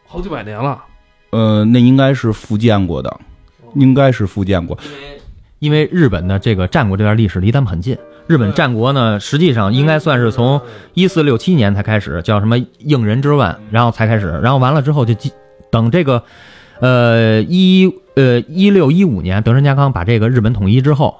[0.07, 0.83] 好几百年了。
[1.31, 3.21] 呃，那应该是复建过的，
[3.75, 4.79] 应该是复建过。
[5.61, 7.97] 因为日本的这个战国这段历史离咱们很近，
[8.27, 10.61] 日本战国呢，实际上应该算是从
[10.95, 15.15] 一四六七年才开始，叫什么应仁之乱，然后才开始，然后完了之后就
[15.71, 16.25] 等这个，
[16.81, 21.17] 呃一呃一六一五年德川家康把这个日本统一之后，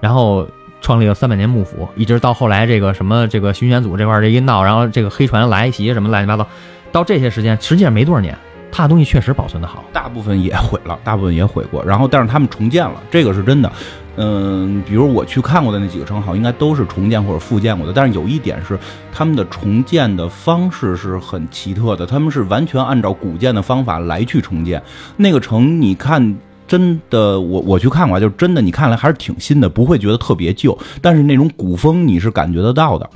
[0.00, 0.48] 然后
[0.80, 6.46] 创立了三百年幕府，一直到后来这个什么这个巡选组这块这一闹，然后这个黑船来袭什么乱七八糟，
[6.92, 8.36] 到这些时间实际上没多少年。
[8.70, 11.82] 他的东西确实保存的好，大部分也毁了，大部分也毁过。
[11.84, 13.72] 然后，但是他们重建了，这个是真的。
[14.16, 17.92] 嗯，比如我去看过的那几个城，好应该都是重建或者复建过的。
[17.94, 18.78] 但是有一点是，
[19.10, 24.82] 他们的重建的方式是很奇特的，他们是完全按照古建的方法来去重建
[25.16, 25.80] 那个城。
[25.80, 26.36] 你看，
[26.68, 30.78] 真的，我我去看过，就是真的，你看来还是挺新的，不会觉得特别旧。
[31.02, 33.08] 但是那种古风你是感觉得到的，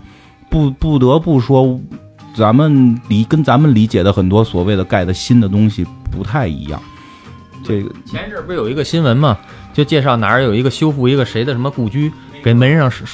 [0.50, 1.78] 不不得不说。
[2.34, 6.80] 咱们理跟咱们理解的很多所谓的盖的新的东西不太一样。
[7.62, 9.36] 这个前阵不是有一个新闻吗？
[9.74, 12.10] 就介绍哪儿有一个修复一个谁的什么故居，
[12.42, 13.04] 给门上是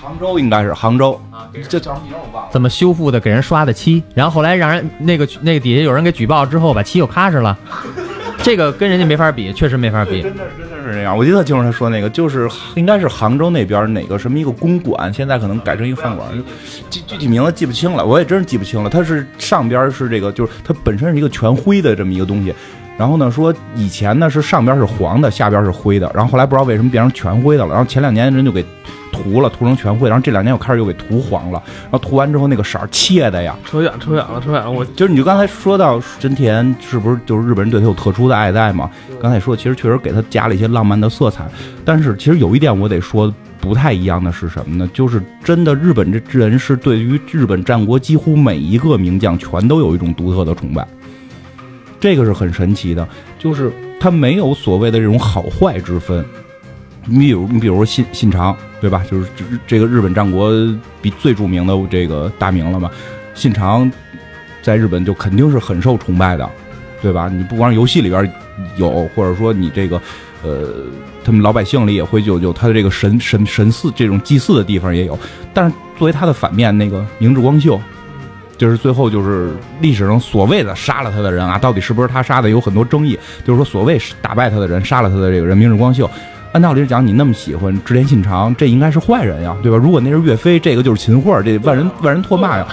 [0.00, 2.50] 杭州应该是杭州啊，这叫什么名我忘了。
[2.52, 3.18] 怎么修复的？
[3.18, 7.58] 给人刷的漆，然后后来让人那个那个底下有人给举报之后，把漆又咔实了。
[8.42, 10.22] 这个跟人家没法比，确实没法比。
[10.22, 11.16] 真的真的是这样。
[11.16, 16.28] 我记得就是他说那个，就是 应该是杭州那边哪个什么一个公馆，现在可能改成一个饭馆，
[16.90, 18.90] 具具体名字记不清了，我也真是记不清了。
[18.90, 22.52] 它是上边是这个，就是它本身是一个全灰的这么一个东西。
[22.98, 26.10] 然后呢，说以前呢是上边是黄的，下边是灰的。
[26.14, 27.70] 然后后来不知道为什么变成全灰的了。
[27.70, 28.64] 然后前两年人就给。
[29.14, 30.08] 涂了，涂成全灰。
[30.08, 31.62] 然后这两年又开始又给涂黄了。
[31.82, 34.70] 然后涂完之后那个色儿切的呀，扯远，扯远了，扯远了。
[34.70, 38.90] 我就是你就刚才说到真田，是不是就是日本人对他有特殊的爱戴嘛？
[39.20, 41.44] 刚才说其实确实给他加了一些浪漫的色彩。
[41.84, 44.90] 但是其实有一点我得说不太一样的是什么呢？
[44.94, 50.88] 就是真的日本这人是对于日本战国几乎每一个名将全都有一种独特的崇拜，
[52.02, 53.08] 这个是很神奇的。
[53.38, 56.22] 就是他没有所谓的这种好坏之分。
[57.06, 59.02] 你比如，你比如信信长，对吧？
[59.10, 59.28] 就是
[59.66, 60.52] 这个日本战国
[61.00, 62.90] 比最著名的这个大名了嘛。
[63.34, 63.90] 信长
[64.62, 66.48] 在日本就肯定是很受崇拜的，
[67.00, 67.28] 对吧？
[67.28, 68.32] 你不光是游戏里边
[68.76, 70.00] 有，或者说你这个
[70.44, 70.68] 呃，
[71.24, 75.18] 他们老百姓里也会有有他的这个神神神寺这种祭祀的地方也有。
[75.52, 77.80] 但是作为他的反面，那个明治光秀，
[78.58, 83.18] 就是最后就是历史上所谓的杀了他的人啊，到底是不是他杀的，有很多争议。
[83.44, 86.08] 就是说，所谓打败他的人，杀了他的这个人，明日光秀。
[86.52, 89.78] 按道理讲，你那么喜欢织田信长，这应该是坏人呀，对吧？
[89.78, 92.66] 如果那是岳飞，这个就是秦桧，这万人万人唾骂呀。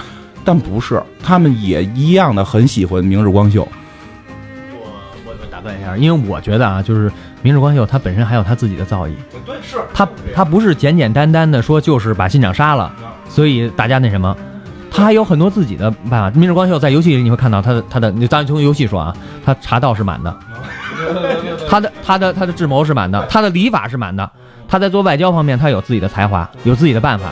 [0.44, 3.66] 但不是，他们也一样的很喜欢明日光秀。
[4.72, 4.86] 我
[5.26, 7.10] 我我打断一下，因为我觉得啊，就是
[7.42, 9.12] 明日光秀他本身还有他自己的造诣。
[9.46, 12.94] 对，是他他不是简简单单的说就是把信长杀了，
[13.28, 14.36] 所以大家那什么，
[14.90, 16.30] 他还有很多自己的办法。
[16.38, 20.36] 明日光秀在游戏里你会看到他的他的，你当然从游戏说啊，他茶道是满的。
[21.68, 24.30] 他的他的他的智谋是满的，他的礼法是满的，
[24.68, 27.30] 他在做外交方面他有自己的才华，有自己的办法，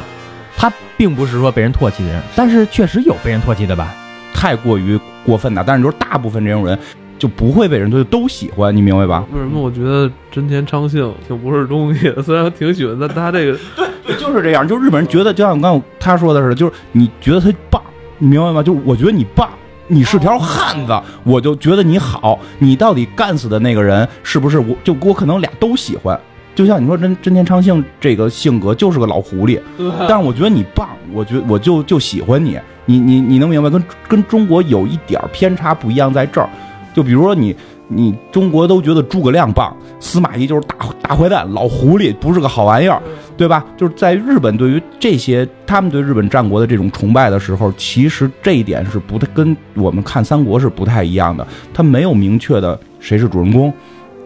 [0.57, 3.95] 他并不是说被人唾弃的人，但是确实有被人唾弃的吧，
[4.33, 5.63] 太过于过分的。
[5.67, 6.79] 但是就是大部分这种人，
[7.19, 9.25] 就不会被人就都喜欢，你明白吧？
[9.33, 12.23] 为什么我觉得真田昌幸挺不是东西的？
[12.23, 14.67] 虽然我挺喜欢但，他这个 对，就是这样。
[14.67, 17.83] 就日本人觉得，就像刚刚他说的似的，就是你觉得他棒，
[18.19, 18.63] 你明白吗？
[18.63, 19.49] 就是我觉得你棒，
[19.89, 20.93] 你是条汉子，
[21.25, 22.39] 我就觉得你好。
[22.59, 24.59] 你到底干死的那个人是不是？
[24.59, 26.19] 我就我可能俩都喜欢。
[26.55, 29.61] 就像你说真真田昌幸这个性格就是个老狐狸，
[30.09, 32.59] 但是我觉得你棒，我觉我就就喜欢你。
[32.85, 33.69] 你你你能明白？
[33.69, 36.49] 跟跟中国有一点偏差不一样，在这儿。
[36.95, 37.55] 就比如说你，
[37.87, 43.01] 你中国都觉得诸葛亮棒，司马懿就是大大坏蛋、老狐狸，不是个好玩意儿，
[43.37, 43.65] 对吧？
[43.77, 51.47] 就是在日本，对于这些他们对日本战国的这种崇拜的时候，其实这一点是不太跟我们看三国是不太一样的。
[51.73, 53.73] 他没有明确的谁是主人公，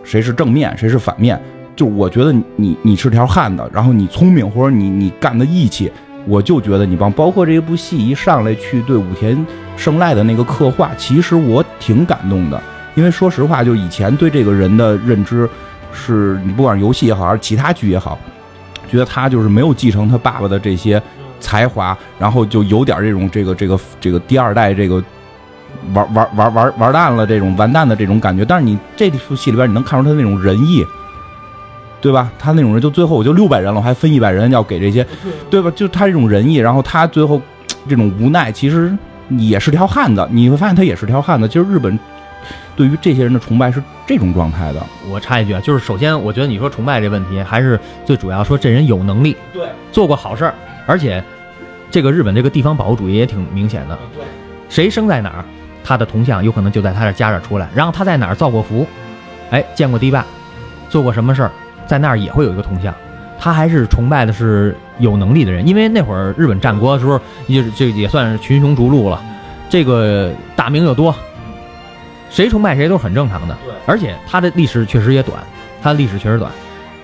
[0.03, 1.41] 谁是正面，谁是反面。
[1.75, 5.91] 就我觉得你你是条汉子，然后你聪明或者你你干的义气，
[6.27, 7.11] 我就觉得你棒。
[7.13, 9.47] 包括这一部戏一上来去对武田。
[9.83, 12.63] 胜赖的那个刻画，其实我挺感动的，
[12.95, 15.49] 因为说实话，就以前对这个人的认知，
[15.93, 18.17] 是你不管是游戏也好，还是其他剧也好，
[18.89, 21.03] 觉得他就是没有继承他爸爸的这些
[21.41, 25.03] 才华，然后就有点这种这个这个这个第二代这个
[25.93, 28.45] 玩玩玩玩玩蛋了这种完蛋的这种感觉。
[28.45, 30.87] 但是你这部戏里边，你能看出他那种仁义，
[32.01, 32.31] 对吧？
[32.39, 35.05] 他那种人，就最后我就六百人了，我还分一百人要给这些，
[35.51, 35.69] 对吧？
[35.75, 37.43] 就他这种仁义，然后他最后
[37.89, 38.97] 这种无奈，其实。
[39.39, 41.47] 也是条汉子，你会发现他也是条汉子。
[41.49, 41.99] 其实日本
[42.75, 44.83] 对于这些人的崇拜是这种状态的。
[45.11, 50.55] 我插一句啊，就是首先我觉得你说崇拜这问题，还是最主要说这人有能力，对，做过好事儿，
[50.87, 51.23] 而且
[51.91, 53.99] 这个日本这个地方保护主义也挺明显的。
[54.15, 54.25] 对，
[54.69, 55.45] 谁生在哪儿，
[55.85, 57.69] 他的铜像有可能就在他这家这出来。
[57.75, 58.87] 然后他在哪儿造过福，
[59.51, 60.25] 哎，见过堤坝，
[60.89, 61.53] 做过什么事儿，
[61.87, 62.95] 在那儿也会有一个铜像。
[63.43, 69.21] 他还是崇拜的是有能力的人，因为那会儿日本战国的时候，也这也算是群雄逐鹿了，
[69.69, 71.13] 这个大名又多，
[72.31, 73.59] 谁崇拜谁都是很正常的。
[73.85, 75.37] 而且他的历史确实也短，
[75.83, 76.53] 他的历史确实短，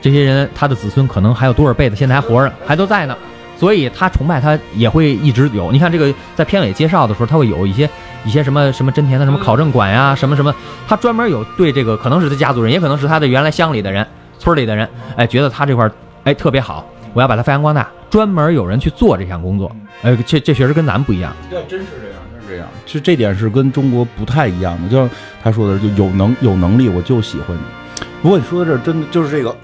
[0.00, 3.16] 这些人他的子孙可能还有多少辈子现在还活着，还都在呢，
[3.58, 5.72] 所以他崇拜他也会一直有。
[5.72, 7.90] 你看这个在片尾介绍的时候，他会有一些
[8.24, 10.54] 一些什么什么真田的什么考证馆呀，什么什么，
[10.86, 14.06] 他专门有对这个可能是他家族人，也可能是他的原来乡里的人、
[14.38, 15.90] 村里的人，哎，觉得他这块。
[16.28, 17.88] 哎，特别好，我要把它发扬光大。
[18.10, 21.34] 专门有人去做这项工作，哎，这这确实跟咱们不一样。
[21.48, 22.68] 对，真是这样，真是这样。
[22.84, 24.90] 其实这点是跟中国不太一样的。
[24.90, 25.08] 就像
[25.42, 27.62] 他说的，就有能有能力，我就喜欢你。
[28.20, 29.56] 不过你说的这真的就是这个，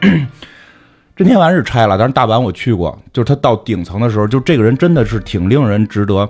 [1.15, 6.27] 真天丸是拆了，但是大阪我去过，就是他到顶层的时候，就这个人真的是挺令人值得。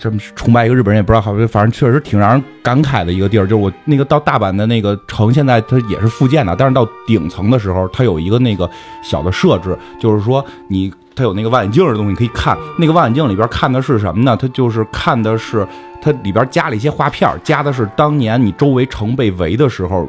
[0.00, 3.46] 这么崇拜一个日本人也不知道好，反正确实挺让人感慨的一个地儿。
[3.46, 8.68] 就是我那个到大阪的那个城，现在它也是复建的，但是到顶层的时候，它有一个那个
[9.02, 12.56] 小的设置，就是说你它有那个望远镜的东西可以看。
[12.78, 14.36] 那个望远镜里边看的是什么呢？
[14.40, 15.66] 它就是看的是
[16.02, 20.08] 它里边加了一些画片，加的是当年你周围城被围的时候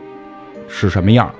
[0.67, 1.31] 是什么样。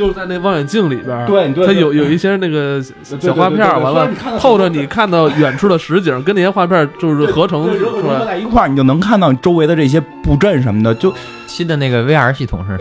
[0.00, 4.08] 就是在那望远镜里边，对，它有有一些那个小画片，完了
[4.38, 10.94] 透着你看到远处的实景，跟那些画片就是合成出来在一块儿，你就能看到周围的这些布阵什么的。
[10.94, 11.12] 就
[11.46, 12.78] 新的那个 VR 系统是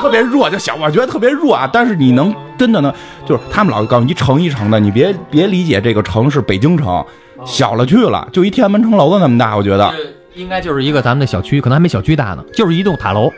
[0.00, 1.70] 特别弱，就小我觉得特别弱啊。
[1.72, 2.92] 但是你能真的能，
[3.24, 7.04] 就是他们老告诉你一城一城的，你别别理解这个城是北京城，
[7.46, 9.94] 小了去了，就一天安门城楼子那么大，我觉得
[10.34, 13.32] 应该就是一个咱们的小区，可能还没小区大呢，就是一栋塔楼。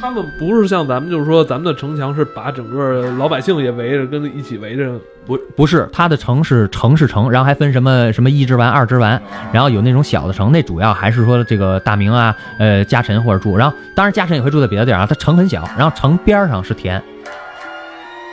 [0.00, 4.90] 他们不是像咱们，就是说咱们的城墙是把整个老百姓也围着，跟一起围着。
[5.26, 9.20] 不，不是，他的城是城是城，然后还分什么什么一之丸、二之丸，
[9.52, 13.56] 然后有那种小的城，那主要还是说这个大明啊，呃，家臣或者住。
[13.56, 17.00] 然后当然家臣也会住在别的地儿啊，他城很小，然后城边上是田。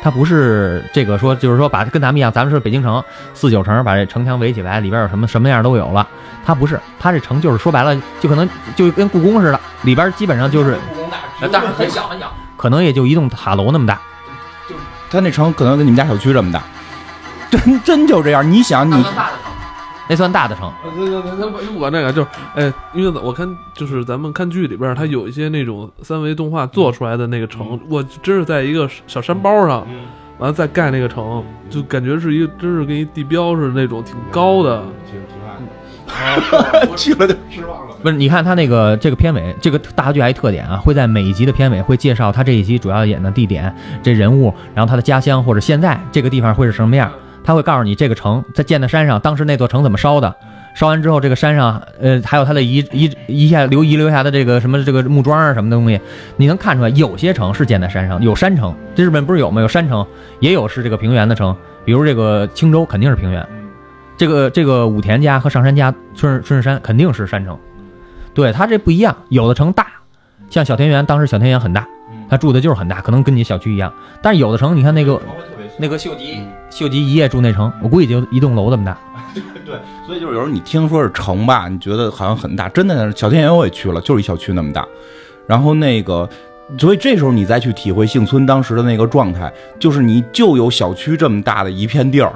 [0.01, 6.07] 他不是这个说，就是说把跟咱们一样，咱们是北京城四九城，把这城墙围起来，里边有什么什么样都有了。
[6.45, 10.77] 他不是，他这城就是说白了，就可能就跟故宫似的，里边基本上就是。
[11.39, 13.99] 但是很小很小，可能也就一栋塔楼那么大。
[14.67, 14.75] 就
[15.09, 16.63] 他那城可能跟你们家小区这么大，
[17.49, 18.51] 真真就这样。
[18.51, 18.95] 你想你，
[20.09, 20.71] 那算大的城。
[21.77, 29.85] 我那个就是，哎，因为我看就是咱们看剧里边，它有一些那种三维动画做出来的那个城，我真是在一个小山包上，
[30.39, 34.83] 完了再盖那个城，就感觉是一个真是跟一地标似的那种，挺高的。
[36.95, 37.95] 去了就失望了。
[38.01, 47.11] 不是，你看他那个这个片尾，这个大剧还一特点啊，会在每一集的片尾会介绍他这一集主要演的地点、这人物，然后他的家乡或者现在这个地方会是什么样。
[47.43, 50.35] 他会告诉你这个城在建在山上，当时那座城怎么烧的，
[50.75, 55.97] 烧完之后这个山上，呃，还有他的遗遗遗下留遗留下的这个什么这个木桩啊什么的东西，
[56.35, 58.75] 你能看出来，有些城是建在山上，有山城。
[58.93, 59.61] 这日本不是有吗？
[59.61, 60.05] 有山城，
[60.41, 61.55] 也有是这个平原的城，
[61.85, 63.47] 比如这个青州肯定是平原。
[64.17, 67.57] 这个这个武田家和上山家春春日山肯定是山城，
[68.33, 69.87] 对他这不一样，有的城大，
[70.49, 71.87] 像小田园，当时小田园很大，
[72.27, 73.93] 他住的就是很大，可能跟你小区一样。
[74.21, 75.21] 但是有的城，你看那个
[75.77, 76.39] 那个秀吉，
[76.71, 78.97] 秀吉一夜住那城，我估计就一栋楼这么大。
[79.63, 79.75] 对，
[80.07, 84.83] 所以就是有时候你听说是城吧，你觉得好像很大，真的小田园我也去了，就是一小区那么大。
[85.45, 86.27] 然后那个，
[86.79, 92.33] 所以这时候你再去体会幸村当时的那个状态，就是你就有小区这么大的一片地儿，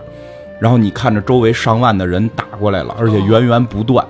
[0.62, 4.06] 然后你看着周围上万的人打过来了，而且源源不断。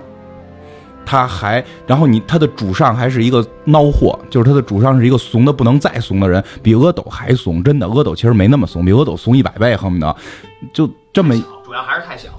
[1.03, 10.15] 他还，然后你他的主上还是一个孬货，就是他的主上是一个怂的不能再怂的人，比阿斗还怂，真的，阿斗其实没那么怂，比阿斗怂一百倍，恨不得
[10.73, 11.33] 就这么。
[11.63, 12.29] 主要还是太小，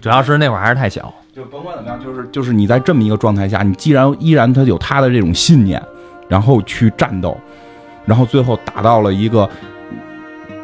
[0.00, 1.14] 主要是那会儿还是太小。
[1.34, 5.80] 就甭管怎么样，就是就是你在这么一个状态下，你既然依然他有他的这种信念，
[6.26, 7.38] 然后去战斗，
[8.04, 9.48] 然后最后打到了一个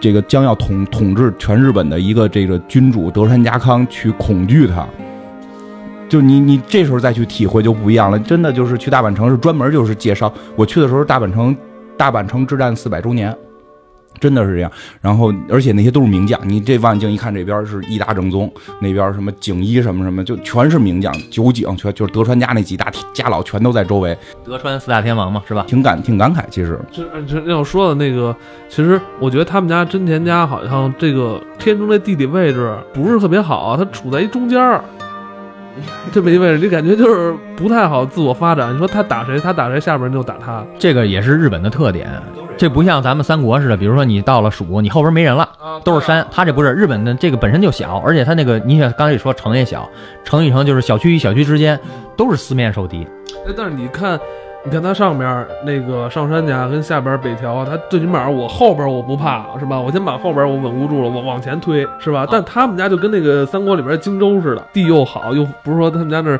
[0.04, 4.86] 这个将要统统治全日本的一个这个君主德川家康去恐惧他。
[6.10, 10.30] 就你你这时候再去体会就不一样了，真的就是去大阪城是专门就是介绍。
[10.56, 11.56] 我去的时候，大阪城
[11.96, 13.34] 大阪城之战四百周年，
[14.20, 14.70] 真的是这样。
[15.00, 21.12] 然后而且那些都是名将，你这望远镜一看，这边是伊达正宗，那边什么景一什么什么，就全是名将。
[21.30, 24.16] 九井全就是德川家那几大家老全都在周围。
[24.44, 25.64] 德川四大天王嘛，是吧？
[25.66, 26.78] 挺感挺感慨，其实。
[26.92, 28.34] 这这要说的那个，
[28.68, 34.82] 其实我觉得他们家真田家好像这个天中这地理位置不是特别好，它处在一中间儿。
[36.12, 38.74] 这么一位置，你感觉就是不太好自我发展。
[38.74, 40.64] 你说他打谁，他打谁，下边人就打他。
[40.78, 42.10] 这个也是日本的特点，
[42.56, 43.76] 这不像咱们三国似的。
[43.76, 45.48] 比如说你到了蜀，你后边没人了，
[45.84, 46.26] 都是山。
[46.30, 49.88] 他这不是日本的，这个本身就小，而且他那个，你想刚才也说城也小，
[50.24, 51.78] 城与城就是小区与小区之间
[52.16, 53.06] 都是四面受敌。
[53.46, 54.18] 哎，但是你看。
[54.66, 59.78] 你看他上边那个上山家跟下边北条，他最起码我后边我不怕是吧？
[59.78, 62.26] 我先把后边我稳固住了，我往前推是吧？
[62.30, 66.38] 但他们家就跟那个三国里边荆州似的，地又好，又不是说他们家那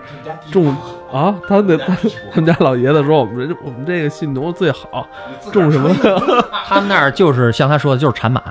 [0.51, 0.75] 种
[1.12, 1.95] 啊，他那他
[2.33, 5.07] 他们家老爷子说我们我们这个信农最好，
[5.53, 5.95] 种什么？
[6.66, 8.43] 他们那儿就是像他说的，就是产马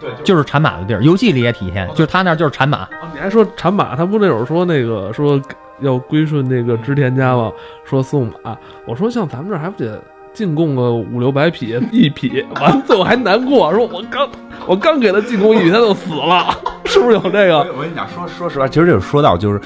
[0.00, 1.00] 对，就是产马的地儿。
[1.00, 2.88] 游戏里也体现，就是他那儿就是产马。
[3.14, 3.94] 你还说产马？
[3.94, 5.40] 他不那会儿说那个说。
[5.82, 7.52] 要归顺那个织田家吗？
[7.84, 8.56] 说送马，
[8.86, 10.02] 我说像咱们这还不得
[10.32, 14.28] 进贡个五六百匹 一匹，完了最后还难过，说我刚
[14.66, 16.46] 我刚给他进贡一匹他就死了，
[16.86, 17.58] 是不是有这个？
[17.76, 19.60] 我跟你讲，说说实话，其实这就说到就是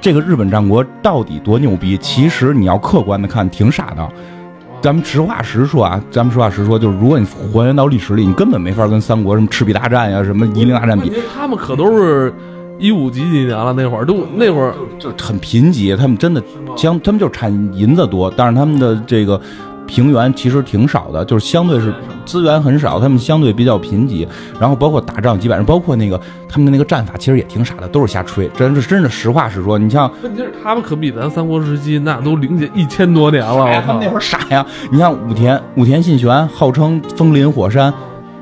[0.00, 1.96] 这个日本战国到底多牛逼？
[1.98, 4.08] 其实你要客观的看，挺傻的。
[4.82, 12.32] 咱们实话实说啊，咱们实话实说，就是如果你还原到历史里，你根本没法跟三国什么赤壁大战呀、什么夷陵大战比，他们可都是。
[12.80, 16.42] 一五几几年了，那会儿都那会儿就很贫瘠，他们真的
[16.76, 19.38] 相他们就产银子多，但是他们的这个
[19.86, 21.92] 平原其实挺少的，就是相对是
[22.24, 24.26] 资源很少，他们相对比较贫瘠。
[24.58, 26.18] 然后包括打仗几百人，包括那个
[26.48, 29.78] 他们的那个战法其实也挺傻的，都是瞎吹，真是真是实话实说。
[29.78, 34.64] 你像问题是他们可比咱三国时期那都领先一千多年了，他们那会儿傻呀。
[34.90, 37.92] 你像武田武田信玄号称风林火山。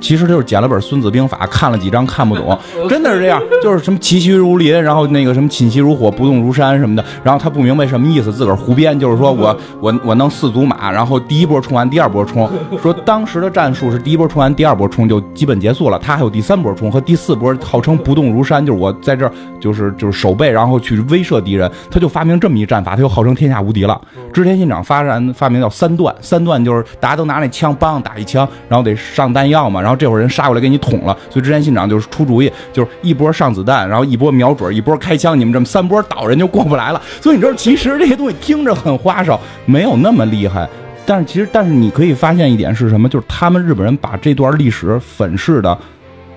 [0.01, 3.41] 其实就是捡了本《孙子兵法》，看了几章看不懂， 真的是这样。
[3.63, 7.05] 就是什么其息如林，然后那个什么寝息如火，不动如山什么的。
[7.23, 8.99] 然后他不明白什么意思，自个儿胡编。
[8.99, 12.49] 就是说我 我我弄四组马，然后第一波冲完，第二波冲。
[12.83, 15.99] 说当时的战术是第一波冲完，第二波冲就基本结束了。
[15.99, 21.71] 他还有第三波冲和第四波，号称不动如山，就是我在这儿就是就是守备，然后去威慑敌人。
[21.91, 24.01] 他就发明这么一战法，他就号称天下无敌了。
[24.33, 29.81] 织田信长发展发明叫三段，三段就是大家都拿那枪梆打一枪，然后得上弹药嘛。
[29.81, 37.03] 然后这会儿人杀过来给你捅了，所以之前信长就是出主意，就是一波上子弹，然后一波瞄准，一波开枪，你们这么三波倒人就过不来了。
[37.21, 40.69] 所以你知道，其实这些东西听着很花哨，没有那么厉害。
[41.07, 43.09] 但是其实，但是你可以发现一点是什么？
[43.09, 45.77] 就是他们日本人把这段历史粉饰的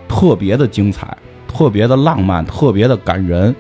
[0.08, 3.54] 特别的精彩，特别的浪漫，特别的感人。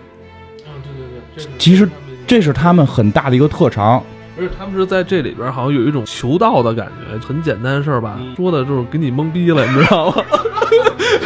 [0.64, 1.90] 啊，对对对，其实
[2.26, 4.02] 这是他们很大的一个特长。
[4.42, 10.24] 而且他们是在这里边好像有一种求道的感觉，很简单的事儿吧，说的就是给你懵逼了，你知道吗？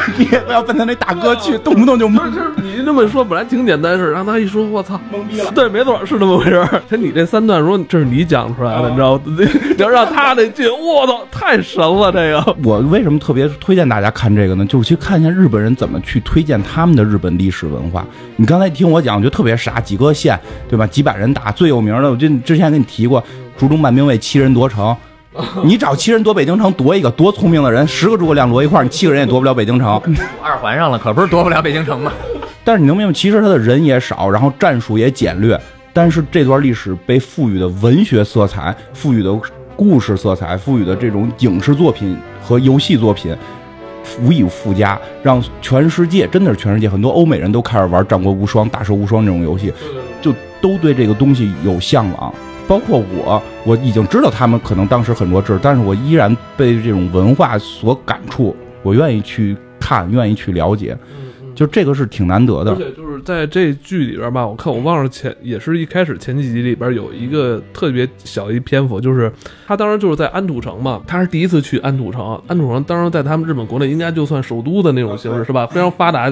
[0.18, 2.22] 你也不要奔他那大哥去，动不动就懵。
[2.62, 5.51] 你这么说本来挺简单事儿，让他一说，我操，懵逼了。
[5.53, 6.95] 对，没错，是那么回事他。
[6.95, 9.22] 你这三段，说这是你讲出来的，你知道吗？
[9.26, 12.12] 你要让他那句，我操，太神了！
[12.12, 14.66] 这个， 我为什么特别推荐大家看这个呢？
[14.66, 18.06] 就是去看一下日本人怎么去推荐他们的日本历史文化。
[18.36, 20.39] 你刚才听我讲，我觉得特别傻，几个县，
[20.70, 20.86] 对吧？
[20.88, 23.24] 几百人打，最有名的，我就之前跟你提过，
[23.58, 24.95] 竹中半兵卫七人夺城。
[25.63, 30.01] 你找七人夺北京城，夺一个多聪明的人，十个诸葛亮摞一块你七个人也夺不了北京城。
[30.41, 32.11] 二环上了，可不是夺不了北京城吗？
[32.63, 35.59] 但是你能明白，其实他的人也少，然后战术也简略，
[35.91, 39.38] 但是这段历史被赋予的文学色彩、赋予的
[39.75, 43.36] 故事色彩、赋予的这种影视作品和游戏作品，
[44.21, 49.73] 无以复加，让全世界真的是全世界很多欧美人都开始玩《战国无双》《大蛇无双》这种游戏，
[50.21, 52.33] 就都对这个东西有向往。
[52.68, 60.97] 包括我，我已经知道他们可能当时很弱智，但是我依然被这种文化所感触，我愿意去看，愿意去了解，
[61.56, 62.78] 就这个是挺难得的而。
[62.78, 69.32] 且就是在这剧里边吧，我看我忘了前也是一开始前几集里边有一个特别小一篇幅，就是
[69.66, 75.66] 他当时就是在安土城嘛，他是第一次去安土城，安土城当时在他们日本国内应该就算首都的那种形式是吧？
[75.66, 76.24] 非常发达，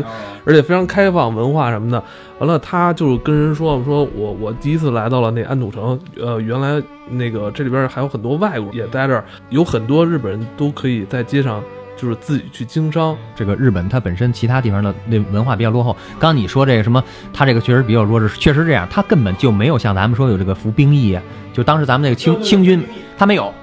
[0.46, 2.04] 而且非常开放，文化什么的。
[2.40, 11.64] 完了，他就跟人说说我我第一次来到了那安土城，呃，原来那个这里边还有很多外国人也在这儿，有很多日本人都可以在街上
[11.98, 13.16] 就是自己去经商。
[13.36, 15.96] 这个日本它本身其他地方的那文化比较落后。
[16.20, 21.22] 刚你说这个什么，它这个确实比较弱智，确实这样，它根本就没有像咱们说有这个服兵役啊，
[21.54, 22.84] 就当时咱们那个清清军，
[23.18, 23.54] 他没有。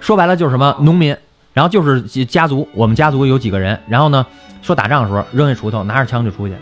[0.00, 1.16] 说白了就是什么农民，
[1.52, 4.26] 然后就是家族，我们家族有几个人，然后呢
[4.60, 6.54] 说打仗的时候扔一锄头，拿着枪就出去。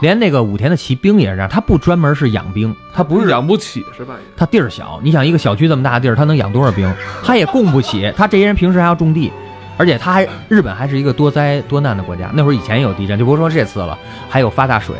[0.00, 4.14] 连那个武田的骑兵也是这样，他不专门是养兵，他不是养不起是吧？
[4.36, 6.88] 他地儿小，你想一个小区这么大的地儿，他能养多少兵？
[7.24, 8.12] 他也供不起。
[8.16, 9.32] 他这些人平时还要种地，
[9.78, 12.30] 而且他还日本还是一个多灾多难的国家。
[12.34, 13.96] 那会儿以前也有地震，就不是说这次了，
[14.28, 14.96] 还有发大水、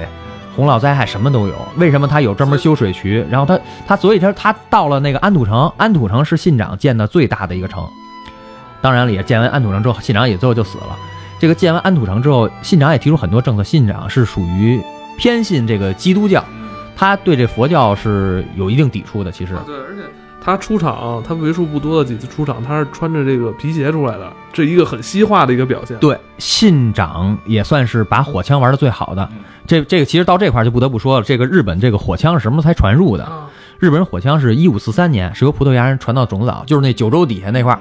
[0.56, 1.54] 洪涝灾害什么都有。
[1.76, 3.26] 为什么他有专门修水渠？
[3.28, 7.86] 然后他他所以他他到了那个安土城，安土城是信长建的最大的一个城。
[8.80, 10.96] 当然了，也建完安土城之后，信长也最后就死了。
[11.40, 13.62] 这个建完安土城之后，信长也提出很多政策。
[13.64, 14.80] 信长是属于
[15.18, 16.44] 偏信这个基督教，
[16.96, 19.32] 他对这佛教是有一定抵触的。
[19.32, 20.02] 其实，对，而且
[20.48, 25.94] 他出场，他为数不多的几次出场，他是穿着这个皮鞋出来的，这一个很西化的一个表现。
[25.98, 29.28] 对信长也算是把火枪玩的最好的。
[29.66, 33.24] 这这个其实到这块就不得不说了，这个日本这个火枪是什么时候才传入的？
[33.24, 37.80] 啊，日本人火枪是一五四三年是由葡萄牙人传到种子岛，就是那九州底下那块儿，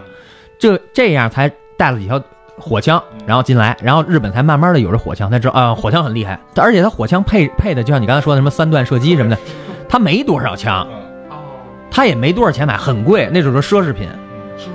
[0.59, 2.21] 这这样才带了几条
[2.57, 6.37] 火枪，然后进来，然后日本才慢慢的有这火枪，才知道啊、火枪很厉害。
[6.57, 9.37] 而且他火枪配配的就像你刚才说的什么三段射击什么的，
[9.87, 10.85] 他没多少枪，
[11.87, 14.07] 哦，它也没多少钱买，很贵，那种是奢侈品。
[14.57, 14.71] 是是。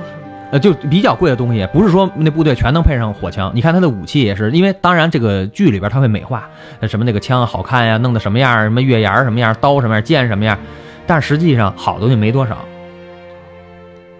[0.52, 3.50] 呃，就比较贵的东西，不是说那部队全能配上火枪。
[3.54, 6.48] 你看他的武器也是，因为当然这个剧里边他会美化，
[6.80, 10.58] 呃什么那个枪好看呀，弄得什么样，什么月牙什么样，刀什么样，剑什么样儿，
[11.06, 12.58] 但实际上好东西没多少，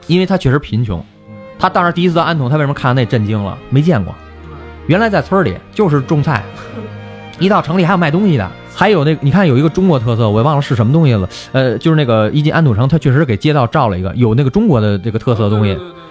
[0.07, 1.05] 因为他确实贫穷。
[1.59, 3.57] 他当时第一次到安统，他为什么看到那震惊了？
[3.69, 4.15] 没见过，
[4.87, 6.43] 原来在村里就是种菜，
[7.39, 15.75] 一到城里还有卖东西的，还有那个你看有一个中国特色，我也忘了是什么东西了，呃，就是那个一进安土城，他确实给街道照了一个有那个中国的这个特色的东西。
[15.75, 16.03] 对，对对对对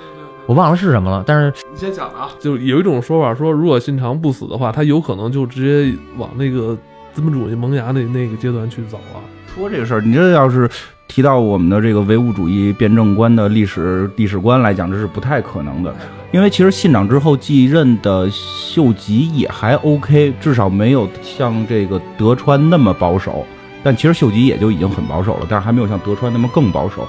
[0.47, 6.75] 我忘了是什么了，但是你先讲啊，就是有一种说法说，如果信长不死的话，他有可能就直接往那个
[7.13, 9.19] 资本主义萌芽那那个阶段去走了。
[9.55, 10.69] 说这个事儿，你这要是
[11.11, 15.93] 提到我们的这个唯物主义辩证观的历史历史观来讲，这是不太可能的。
[16.31, 23.45] 因为其实信长之后继任的秀吉也还 OK，至少没有像这个德川那么保守。
[23.83, 27.05] 但其实秀吉也就已经很保守了，但是还没有像德川那么更保守。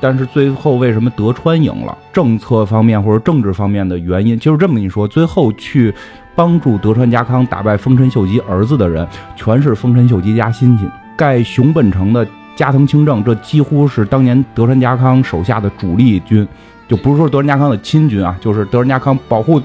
[0.00, 1.96] 但是最后为什么德川赢了？
[2.12, 5.94] 政策方面或者政治方面的原因，就是这么跟你说，最后去
[6.34, 10.84] 帮助德川家康打败丰臣秀吉儿子的人，全是丰臣秀吉家亲戚。
[11.16, 12.26] 盖熊本城的
[12.56, 16.46] 加藤清正，这几乎是当年德川家康手下的主力军，
[16.88, 19.60] 就不是说德川家康的亲军啊，就是德川家康保护、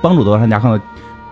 [0.00, 0.80] 帮助德川家康的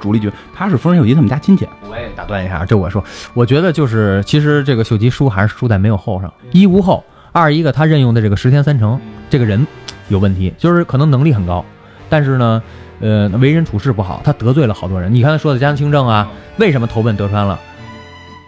[0.00, 1.66] 主力军，他是丰臣秀吉他们家亲戚。
[1.90, 9.66] 我也打断一下，这我说，我觉得就是其实这个秀吉输还是输在没有后上，一无后，二一个他任用的这个石田三成这个人
[10.08, 11.64] 有问题，就是可能能力很高，
[12.10, 12.62] 但是呢，
[13.00, 15.14] 呃，为人处事不好，他得罪了好多人。
[15.14, 16.28] 你刚才说的加藤清正啊，
[16.58, 17.58] 为什么投奔德川了？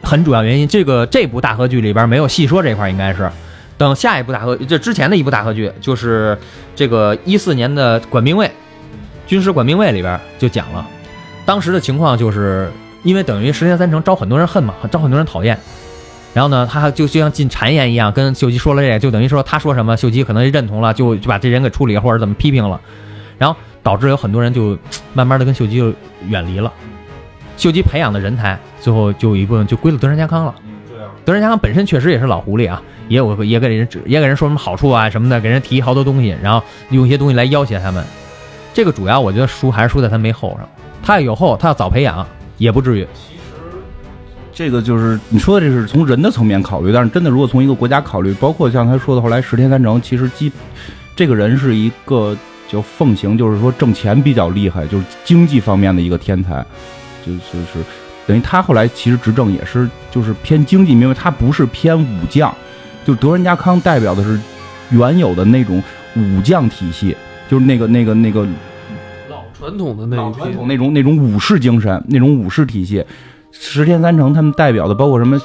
[0.02, 3.30] 很主要原因，这个这部大合剧里边没有细说这块，应该是
[3.76, 6.38] 等下一部大合，这之前的一部大合剧就是
[6.74, 8.50] 这个一四年的管兵卫，
[9.26, 10.86] 军师管兵卫里边就讲了，
[11.44, 12.70] 当时的情况就是
[13.02, 15.58] 因为等于石田三成招很多人恨嘛，招很多人讨厌。
[16.32, 22.78] 然后呢，他就就像进谗言一样，跟秀吉说了这个，就等于说他说什么，秀吉可能认同了，就就把这人给处理或者怎么批评了，
[23.38, 24.76] 然后导致有很多人就
[25.14, 25.90] 慢慢的跟秀吉就
[26.28, 26.70] 远离了。
[27.56, 30.54] 秀吉培养的人才，最后就有一部分就归了德川家康了。
[31.24, 38.04] 德川家康本身确实也是老狐狸啊，也有也给人指也给人说什么好处啊什么的，给人提好多东西，然后用一些东西来要挟他们。
[38.72, 40.68] 这个主要我觉得输还是输在他没后上，
[41.02, 42.26] 他要有后，他要早培养
[42.58, 43.06] 也不至于。
[43.14, 43.40] 其实
[44.52, 50.52] 这个就是你说的，这是从人的层面考虑，但是真的如果从一个国家考虑，包括像他说的后来石田三成，其实基
[51.16, 52.36] 这个人是一个
[52.68, 56.64] 就奉行，就是说挣钱比较厉害，就是经济方面的一个天才，
[57.26, 57.84] 就就是
[58.26, 62.54] 等于他后来其实执政也是就是偏经济，因为他不是偏武将，
[63.04, 64.38] 就德仁家康代表的是
[64.90, 65.82] 原有的那种
[66.14, 67.16] 武将体系，
[67.48, 68.46] 就是那个那个那个
[69.28, 73.04] 老传统的那一批，老传统那种那种武士精神，那种武士体系。
[73.52, 75.40] 十天三成他们代表的包括什么？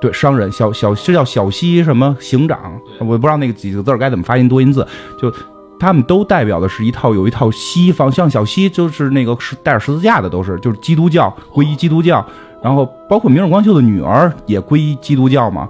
[0.00, 4.86] 对，商人小小是叫小西什么行长，我不知道那个几个字该怎么发音多音字，
[5.18, 5.32] 就
[5.78, 12.24] 他们都代表的是一套有一套西方，像小西就是那个是带着十字架的，都是就是基督教皈依基督教，
[12.62, 15.68] 然后包括明日光秀的女儿也皈依基督教嘛。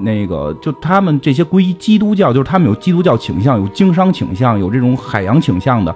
[0.00, 5.94] 那个就他们这些皈依基督教，就是他们有基督教倾向，有经商倾向，有这种海洋倾向的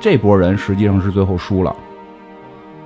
[0.00, 1.74] 这波人，实际上是最后输了，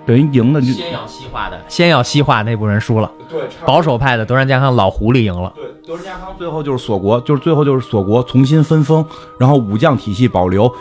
[0.09, 5.53] 等于赢的就先要西化的，先要西化那部分人输了，对保守派的德川家康老狐狸赢了。
[5.55, 9.05] 对，德川家康最后就是锁国，就是最后就是锁国，重新分封，
[9.39, 10.73] 然后武将体系保留，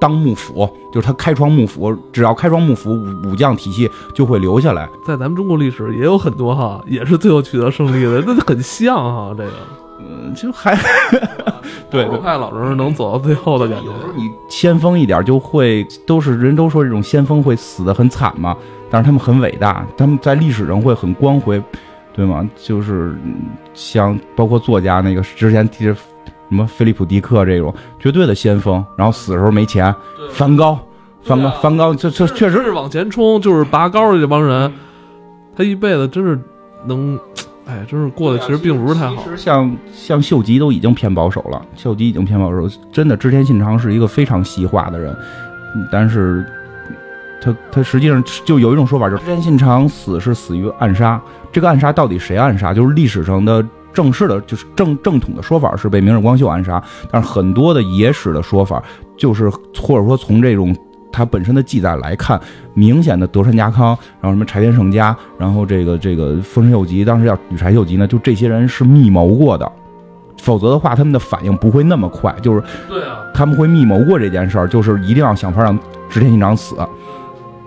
[0.00, 4.88] 当幕府，就是他开创幕府，只要开创幕府，武武将体系就会留下来。
[5.04, 9.50] 在咱们中国历史也有很多哈，也是最后取得胜利的，那很像哈，这个
[9.98, 10.78] 嗯，就还
[11.90, 13.92] 对保守派老是能走到最后的感觉有。
[13.92, 18.56] 时候你先锋一点就会，都是人都说这种先锋会死得很惨嘛，
[18.90, 21.62] 但是他们很伟大，他们在历史上会很光辉，
[22.12, 22.48] 对吗？
[22.56, 23.36] 就是嗯
[23.74, 26.02] 像包括作家那个之前提的什
[26.48, 29.94] 么菲利普迪克这种绝对的先锋，然后死的时候没钱，
[30.30, 30.78] 梵高，
[31.22, 34.72] 梵高，梵高，这这确实是往前冲，就是拔高的这帮人，
[35.56, 36.38] 他一辈子真是
[36.86, 37.18] 能，
[37.68, 39.28] 哎，真是过得其实并不是太好其。
[39.28, 45.14] 实像像秀吉都已经偏保守了，秀吉已经偏保守，真的织田信长是一个非常西化的人，
[45.76, 46.44] 嗯但是
[47.42, 51.20] 他他实际上就有一种说法，就是织田信长死是死于暗杀，
[51.52, 52.72] 这个暗杀到底谁暗杀？
[52.72, 53.64] 就是历史上的。
[53.90, 58.80] 正式的，就是正正统的说法是被明日光秀暗杀，但是很多的野史的说法，
[59.16, 60.76] 就是或者说从这种
[61.10, 62.40] 它本身的记载来看，
[62.74, 69.70] 明显的德川家康，然后什么柴田胜家，然后这个这个丰臣秀吉，当时叫羽柴秀吉呢，就这些人是密谋过的，
[70.38, 75.76] 否则的话他们的反应不会那么快，就是对啊，他们会密谋过这件事儿，就是一定要想法让
[76.08, 76.76] 织田信长死，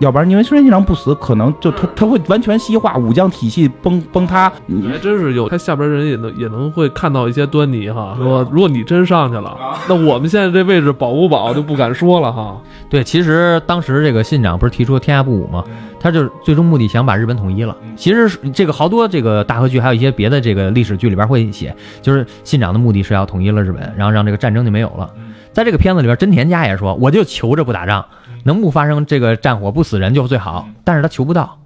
[0.02, 8.16] 要不然因为织田信长不死，可能就他他会完全西化，武将体系崩崩塌，你还真是有，他下边人也能也能会看到一些端倪哈。
[8.18, 9.56] 说如果你真上去了，
[9.88, 12.60] 那我们现在这位置保不保就不敢说了哈。
[12.90, 15.62] 对，其实当时这个信长不是提出天下不武吗？
[16.00, 17.76] 他就是最终目的想把日本统一了。
[17.94, 25.08] 其实这个好多这个大河剧，还有一些别的这个历史剧里边会写，就是信长的目的是要统一了日本，然后让这个战争就没有了。
[25.52, 28.04] 在这个片子里边，真田家也说，我就求着不打仗，
[28.44, 31.58] 能不发生这个战火不死人就最好，但是他求不到。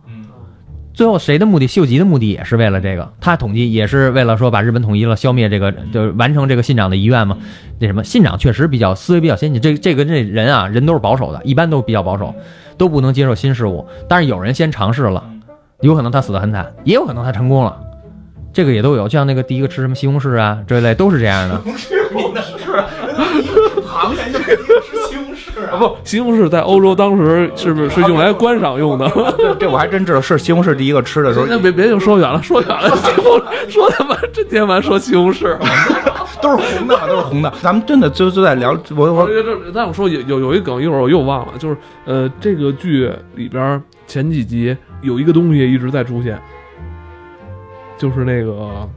[0.95, 1.67] 最后谁的目的？
[1.67, 7.37] 秀吉的目的也是为了这个，他统计也是为了说把日本统一了，消灭这个，就是完成这个信长的遗愿嘛。
[7.79, 12.35] 那什么，信长确实比较思维比较先进，这这个这人啊，人都是保守的，一般都比较保守，
[12.79, 13.87] 都不能接受新事物。
[14.09, 15.23] 但是有人先尝试了，
[15.83, 17.79] 有可能他死得很惨，也有可能他成功了，
[18.55, 19.03] 这个也都有。
[19.03, 21.61] 就像那个第一个吃什么西红柿啊这一类，都是这样的。
[23.87, 24.57] 螃蟹就吃
[25.11, 29.09] 西红柿啊不，西红柿在欧洲当时是不是是用来观赏用的？
[29.39, 35.57] 这这我还真知道，是西红柿第一个吃的时候，那别别就说远了，说远了， 西红说他妈真天完说西红柿。
[36.43, 37.51] 都是红的，都是红的。
[37.63, 39.29] 咱们真的就就在聊，我我
[39.75, 46.39] 但我说有有有一梗，一会儿我又忘了，就是呃，这个剧里边前几集有一个东西一直在出现，
[47.97, 48.89] 就是那个，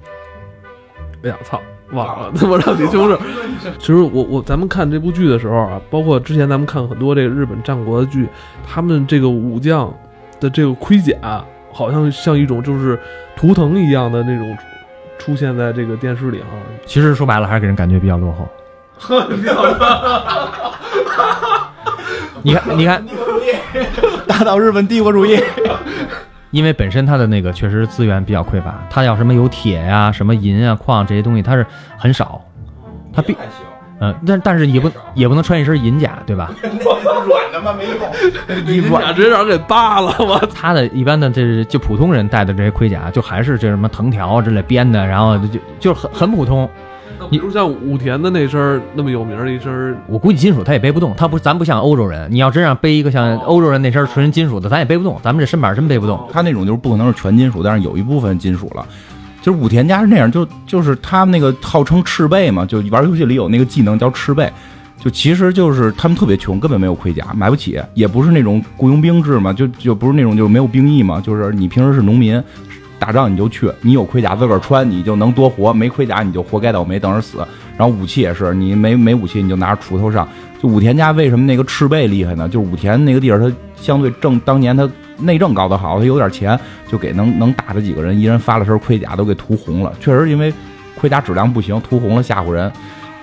[1.24, 1.62] 哎呀操，
[1.92, 3.18] 忘了，他妈让你就是，
[3.80, 8.28] 其实我我咱们看这部剧的时候啊，包括之前咱们看很多这个日本战国的剧，
[8.68, 9.94] 他们这个武将
[10.40, 13.00] 的这个盔甲，好像像一种就是
[13.36, 14.58] 图腾一样的那种
[15.18, 16.48] 出现在这个电视里哈。
[16.86, 18.48] 其实说白了，还是给人感觉比较落后。
[22.42, 23.06] 你看，你看，
[24.26, 25.38] 打倒日本帝国主义。
[26.52, 31.66] 因为本身它的那个确实资源比较匮乏，它要什么有铁呀、什么银啊、矿这些东西，它是
[31.98, 32.42] 很少，
[33.14, 33.36] 它必
[34.02, 36.50] 嗯，但但是也不也不能穿一身银甲，对吧？
[36.64, 37.76] 软的吗？
[37.78, 38.66] 没用。
[38.66, 46.70] 你软直接让人给扒了，我他的一般的这就普通人戴的这些盔甲，就还是这什么藤条之类编的，然后就就很很普通。
[47.30, 56.20] 你不像武田的那身儿那么有名的一身儿，我估计金属他也背不动，他不咱不像欧洲人，你要真让背一个像欧洲人那身纯金属的，咱也背不动，咱们这身板真背不动。
[56.32, 58.86] 他那种就是不可能是全金属，但是有一部分金属了。
[59.42, 64.52] 就是武田家是那样，就就是他们那个号称赤背嘛，就玩游戏里有那个技能叫赤背，
[65.00, 72.42] 就其实就是他们特别穷，根本没有盔甲，买不起，也不是那种雇佣兵制嘛，就就不是那种就是没有兵役嘛，就是你平时是农民，
[73.00, 77.38] 打仗你就去，你有盔甲自个儿穿，你就能多活；没盔甲你就活该倒霉，等着死。
[77.78, 80.28] 然后武器也是，你没没武器你就拿着锄头上。
[80.62, 82.50] 就武田家为什么那个赤背厉害呢？
[82.50, 84.88] 就是武田那个地儿，他相对政当年他
[85.18, 86.60] 内政搞得好，他有点钱，
[86.92, 89.94] 就给能能打的几个人，一人发了身盔甲，都给涂红了。
[90.02, 90.54] 确实因为
[91.00, 92.70] 盔甲质量不行，涂红了吓唬人。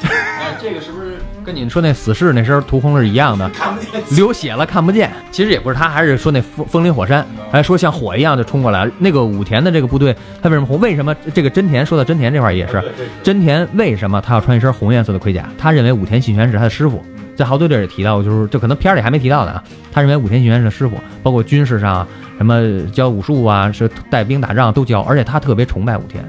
[0.59, 1.06] 这个是不是
[1.47, 3.49] 跟你说那死士那身涂红是一样的？
[3.51, 5.13] 看不见，流血了看不见。
[5.31, 8.91] 其实也不是，他还是说那风风林火山，还说像火一样就冲过来了。
[8.99, 10.81] 那个武田的这个部队，他为什么红？
[10.81, 12.83] 为什么这个真田说到真田这块也是，
[13.23, 15.49] 真田为什么他要穿一身红颜色的盔甲？
[15.57, 17.01] 他认为武田信玄是他的师傅，
[17.37, 19.63] 在好多地儿也提到，就是这可能片儿里还没提到的啊。
[19.93, 22.05] 他认为武田信玄是师傅，包括军事上
[22.39, 26.25] 什么教武术啊，是带兵打仗都教，而且他特别崇拜武田。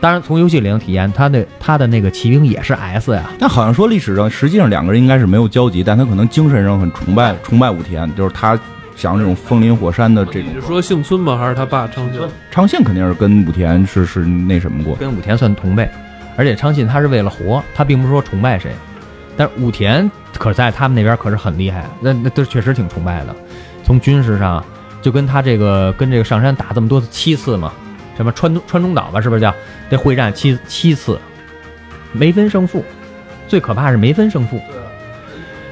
[0.00, 3.30] 当然，从游戏里能体验他的他的那个骑兵也是 S 呀。
[3.38, 8.58] 但好像说历史上实际上两个人应该是没有交集，但他可能精神上很崇拜崇拜武田，就是他
[8.96, 10.60] 想这种风林火山的这种你。
[10.60, 11.36] 是说幸村吗？
[11.36, 12.20] 还是他爸昌信？
[12.50, 15.88] 昌信肯定是跟武田是是那什么过，跟武田算同辈，
[16.36, 18.72] 而且昌信他是为了活，他并不是说崇拜谁。
[19.36, 23.36] 但是武田可在他们那边可是很厉害，那那都确实挺崇拜的。
[23.84, 24.64] 从军事上，
[25.02, 27.72] 就跟他这个跟这个上山打这么多次七次嘛，
[28.20, 29.50] 什么川东川中岛吧，是不是叫
[29.90, 31.18] 这会战七七次，
[32.12, 32.84] 没分胜负，
[33.48, 34.60] 最可怕是没分胜负。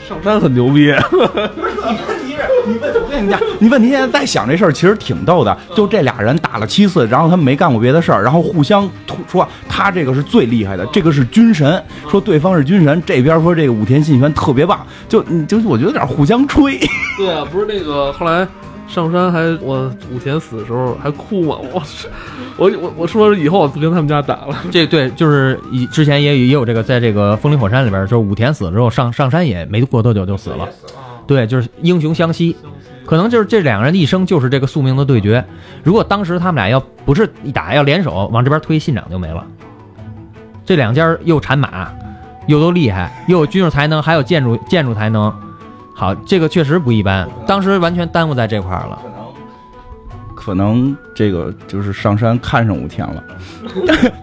[0.09, 5.55] 上山很牛逼，你问，你问我跟你讲，你问题现在在想这事儿，其实挺逗的。
[5.77, 16.81] 就这俩人打了七次，然后他们没干过别的事儿，然后互相突说他这个是最厉害的，这个是军神，说对方是军神，这边说这个武田信玄特别棒，就你就我觉得有点互相吹。
[17.19, 18.49] 对啊，不是那个后来
[18.89, 22.09] 上山还我武田死的时候还哭嘛， 我是
[22.57, 30.69] 我我我说以后我不跟他们家打了， 这对就是以之前也也有这个，在这个风林火山里边，就是武田死了之后，上上山也没过多久就死了。
[31.27, 32.57] 对，就是英雄相惜，
[33.05, 35.45] 可能就是这两个人的一生就是这个宿命的对决。
[35.85, 39.47] 如果当时他们俩要不是一打，要联手往这边推，信长就没了。
[40.65, 41.93] 这两家又产马，
[42.47, 45.31] 又都厉害，又有军事才能，还有建筑建筑才能。
[45.99, 47.29] 好，这个确实不一般。
[47.45, 48.97] 当时完全耽误在这块儿了。
[49.03, 49.29] 可能
[50.37, 53.23] 可能这个就是上山看上五天了，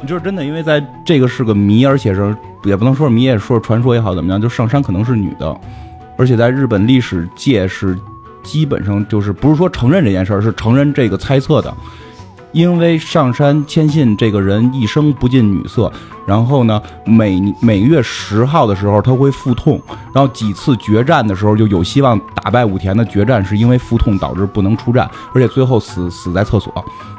[0.02, 5.54] 你 就是真的，因为在这个是个谜，而且是也不能说是谜，也说是传说也好，怎么样，就上山可能是女的，
[6.18, 7.96] 而且在日本历史界是
[8.42, 11.72] 基本上就是不是说承认这件事儿，是承认这个猜测的，
[12.56, 15.92] 因为上山谦信这个人一生不近女色，
[16.26, 19.80] 然后呢，每每月十号的时候他会腹痛，
[20.14, 26.74] 然后几次决战的时候就有希望打败武田的决战是因为腹痛导致不能出战，而且最后死死在厕所，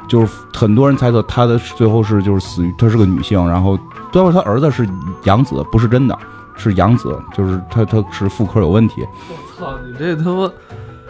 [0.07, 3.77] 就是很多人猜测他的最后是就是死于她是个女性，然后
[4.11, 4.89] 最后他儿子是
[5.25, 6.17] 养子，不是真的。
[6.59, 10.51] 是养子，就是他他是妇科有问题，我操，你这他妈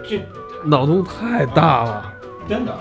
[0.05, 0.21] 这
[0.65, 2.03] 脑洞太大了，
[2.49, 2.77] 真的。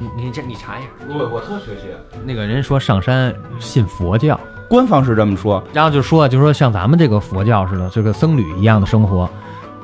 [0.00, 1.88] 你你这你查一下，我我特学习，
[2.24, 9.28] 那个人说上山信佛教，官方是这么说，然后就说就说像咱们这个佛教似的，这个僧侣一样的生活，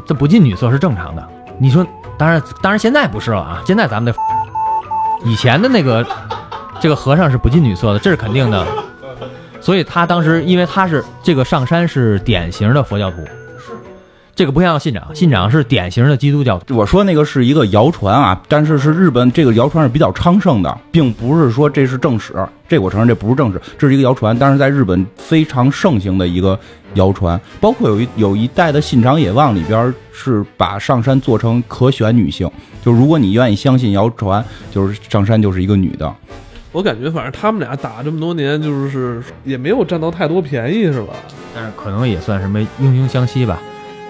[0.06, 1.28] 这不近女色是正常的。
[1.58, 1.86] 你说，
[2.16, 4.18] 当然当然现在不是了啊，现在咱们的
[5.22, 6.06] 以前的那个
[6.80, 8.66] 这个和尚是不近女色的，这是肯定的。
[9.60, 13.18] 所以他当时，因为他是这个上山是典型的佛教徒，
[14.36, 16.76] 这个不像信长，信长是典型的基督教徒。
[16.76, 22.34] 我说那个是一个谣传啊，但是是日本这个谣传是比较昌盛的，并不是说这是正史。
[22.68, 26.58] 这我承认这不是正史，这是一个谣传，但是在日本非常盛行的一个
[26.92, 27.40] 谣传。
[27.62, 32.46] 包括有一有一代的信长野望里边是把上山做成可选女性，
[32.84, 36.14] 就如果你愿意相信谣传，就是上山就是一个女的。
[36.72, 41.14] 我感觉反正他们俩打这么多年，就是也没有占到太多便宜，是吧？
[41.54, 43.58] 但是可能也算什么惺惺相惜吧，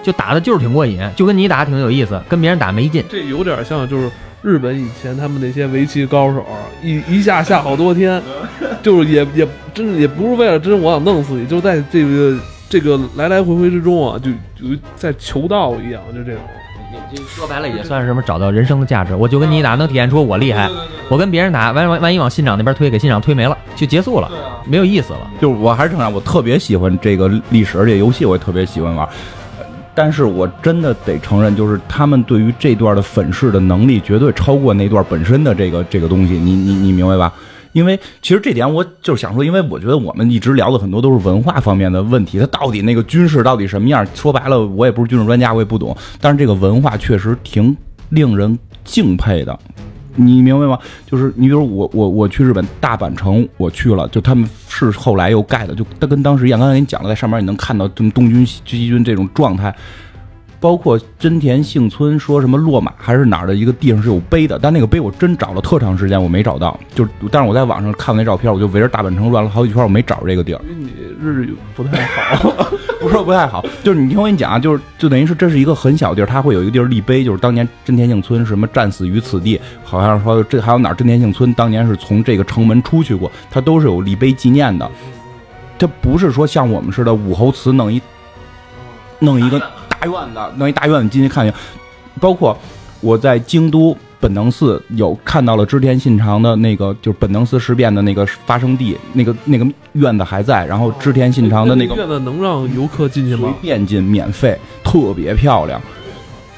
[0.07, 3.03] 就打的就是挺过瘾，就跟你打挺有意思，跟别人打没劲。
[3.09, 4.09] 这有点像就是
[4.41, 6.45] 日本以前他们那些围棋高手，
[6.81, 8.23] 一一下下好多天，
[8.81, 12.39] 就是也也真也不是为了真我想弄死你，就在这个
[12.69, 16.41] 这个来来回回之中啊，就就在求道一样，就这种。
[17.13, 19.13] 这说白了也算是什么找到人生的价值。
[19.13, 20.69] 我就跟你打，能体现出我厉害。
[21.09, 24.31] 我跟别人打，万万万一往信长那边推，给信长推没了，就结束了，
[24.65, 25.29] 没有意思了。
[25.39, 29.07] 就是我还是承认，我特别喜欢这个历史，而且游戏我也特别喜欢玩。
[29.99, 36.35] 但是我真的得承认，就是他们对于这段的粉饰的能力，绝对超过那段本身的这个这个东西。
[36.35, 37.33] 你你你明白吧？
[37.73, 44.05] 因为其实这点我就是想说，因为我觉得我们一直聊的很多都是文化方面的问题，它到底那个军事到底什么样？
[44.13, 45.97] 说白了，我也不是军事专家，我也不懂。
[46.21, 47.75] 但是这个文化确实挺
[48.09, 49.59] 令人敬佩的，
[50.17, 50.77] 你明白吗？
[51.05, 56.59] 就是你比如我我我去日本大阪城，我去了，就他们是后来又盖的，就跟当时一样。
[56.59, 59.73] 刚才给你讲了，在上面你能看到这么东军西军这种状态。
[60.59, 66.79] 包括真田幸村说什么落马还是哪儿的一个地上是有碑的，但那个碑我真找了特长时间，我没找到。
[66.95, 70.61] 就但是我在网上看那照片，我就围着大阪城转了好几圈，我没找着这个地儿。
[70.79, 70.91] 你
[71.21, 72.51] 日语不太好，
[72.99, 84.89] 不是说不太好，就是你听我跟你讲啊，就是就等于是这是一个很小的地儿，它会有一个地儿立碑，就是当年真田幸村什么战死于此地，好像说这还有哪儿真田幸村当年是从这个城门出去过，它都是有立碑纪念的。
[85.79, 88.01] 它不是说像我们似的武侯祠弄一
[89.19, 89.61] 弄一个
[89.99, 91.53] 大院子，弄一大院子进去看去。
[92.19, 92.57] 包括
[93.01, 100.65] 我在京都本能寺有看到了织田信长的那个，就是本能寺事变的那个发生地，那个那个院子还在。
[100.65, 103.55] 然后织田信长的那个 院子能让游客进去吗随吗？
[103.61, 105.79] 便进，免费，特别漂亮。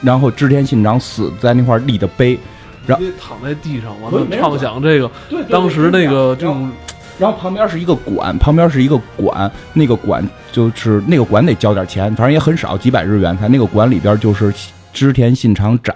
[0.02, 2.40] 然后织田信长死在那块立的碑，
[2.88, 6.72] 然后躺在地上，完了不是没人畅想这个对当时那个这种
[7.20, 13.38] 然后旁边是一个馆，旁边是一个馆，那个馆就是那个馆得交点钱，反正也很少，几百日元。
[13.38, 14.54] 它那个馆里边就是
[14.94, 15.94] 织田信长斩，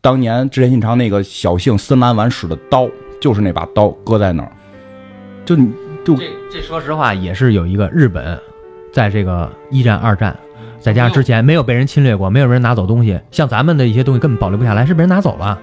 [0.00, 2.88] 当年织田信长那个小姓森兰丸使的刀，
[3.20, 4.50] 就是那把刀搁在那儿，
[5.44, 5.70] 就你
[6.02, 8.38] 就这这说实话也是有一个日本，
[8.90, 10.34] 在这个一战、二战，
[10.80, 15.58] 再加之前没有被人侵略过，没有人拿走东西，像咱们的一些东西根本保留不下来，是被人拿走了。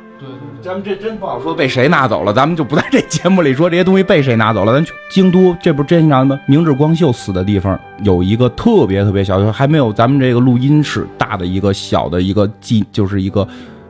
[0.63, 4.73] 咱们这真不好说被谁拿走了，咱们就不在这节目里说这些东西被谁拿走了。
[4.73, 6.39] 咱去京都，这不是真信吗？
[6.45, 13.47] 明治光秀死的地方有一个特别特别小，还没有咱们这个录音室大的一个小的一个纪，就是一个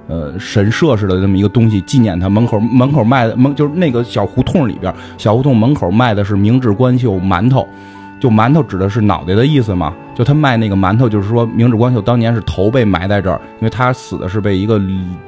[0.08, 2.30] 呃神社似的这么一个东西纪念他。
[2.30, 7.68] 门口门口卖的门就是那个小胡同里边，小胡同门口卖的是明治光秀馒头。
[8.20, 9.92] 就馒头指的是脑袋的意思嘛？
[10.14, 14.80] 就他卖那个馒头，就是说明治光秀当年是头被埋在这儿，因为他死的是被一个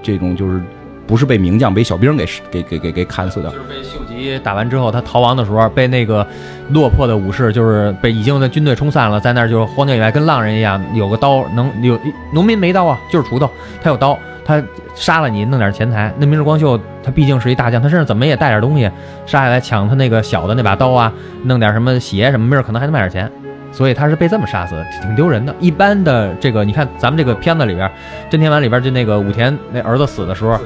[0.03, 0.61] 这种就是
[1.05, 3.55] 不是被名将，被小兵给给给给给砍死的就。
[3.57, 6.25] 是被秀吉打完之后，他逃亡的时候，被那个
[6.69, 11.99] 落魄的武士，就是被已经的军队冲散了，在那儿就是荒郊野外跟浪人一样，有个刀能有
[12.33, 13.49] 农民没刀啊，就是锄头，
[13.81, 14.63] 他有刀，他
[14.95, 16.13] 杀了你弄点钱财。
[16.17, 18.89] 那明治光秀他毕竟是一大将，他身上怎么也带点东西，
[19.25, 21.11] 杀下来抢他那个小的那把刀啊，
[21.43, 23.31] 弄点什么鞋什么，没准可能还能卖点钱。
[23.73, 25.53] 所以他是被这么杀死的，挺丢人的。
[25.59, 27.89] 一般的这个，你看咱们这个片子里边，
[28.29, 30.57] 《真田丸》里边就那个武田那儿子死的时候，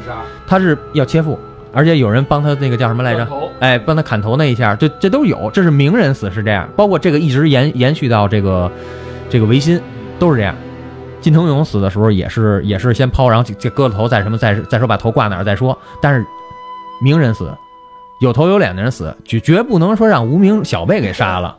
[0.45, 1.39] 他是要切腹，
[1.73, 3.25] 而且有人帮他那个叫什么来着？
[3.25, 8.69] 头哎，帮他砍头那一下，这这都有，这是名人死是这样，包括这个一直延延续到这个
[9.29, 9.81] 这个维新
[10.19, 10.53] 都是这样。
[11.19, 15.77] 金藤勇死的时候也是也是先抛，然后就就割了头，再什么再再说把头挂哪儿再说。
[15.99, 16.25] 但是
[17.01, 17.51] 名人死，
[18.21, 21.57] 有头有脸的人死，绝绝不能说让无名小辈给杀了，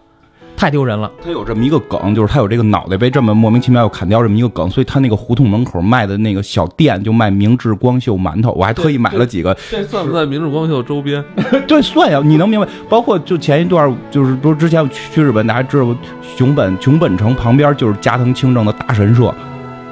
[0.59, 1.09] 太丢人了。
[1.23, 9.57] 他有这么一个梗，就是他有这个脑袋被这么莫名其妙又砍掉这么一个梗，所以他那个胡同门口卖的那个小店就卖明治光秀馒头，我还特意买了几个。
[9.71, 11.25] 这算不算明治光秀周边？
[11.69, 12.67] 对，算呀，你能明白？
[12.89, 15.97] 包括就前一段，就是不是之前我去去日本，大家知道
[16.37, 19.33] 熊本熊本城旁边就是加藤清正的大神社，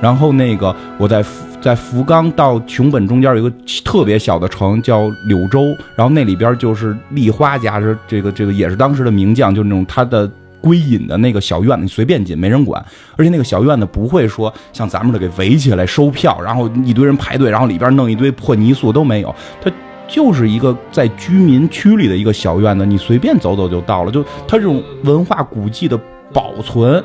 [0.01, 3.53] 然后那个我在福在福冈到熊本中间有一个
[3.85, 10.29] 特别小的城叫柳州，然后那里边就是立花家是这个这个也是当时的名将，就是那种他的。
[10.67, 12.85] 归隐的那个小院子，你随便进，没人管。
[13.17, 19.33] 而且那个小院子不会说像咱们这给围起来收票，然后一堆人排队，然后里边弄一堆破泥塑都没有。
[19.63, 19.71] 它
[20.09, 24.11] 就是一个在居民区里的一个小院子，你随便走走就到了。
[24.11, 25.97] 就它这种文化古迹的
[26.33, 27.03] 保存，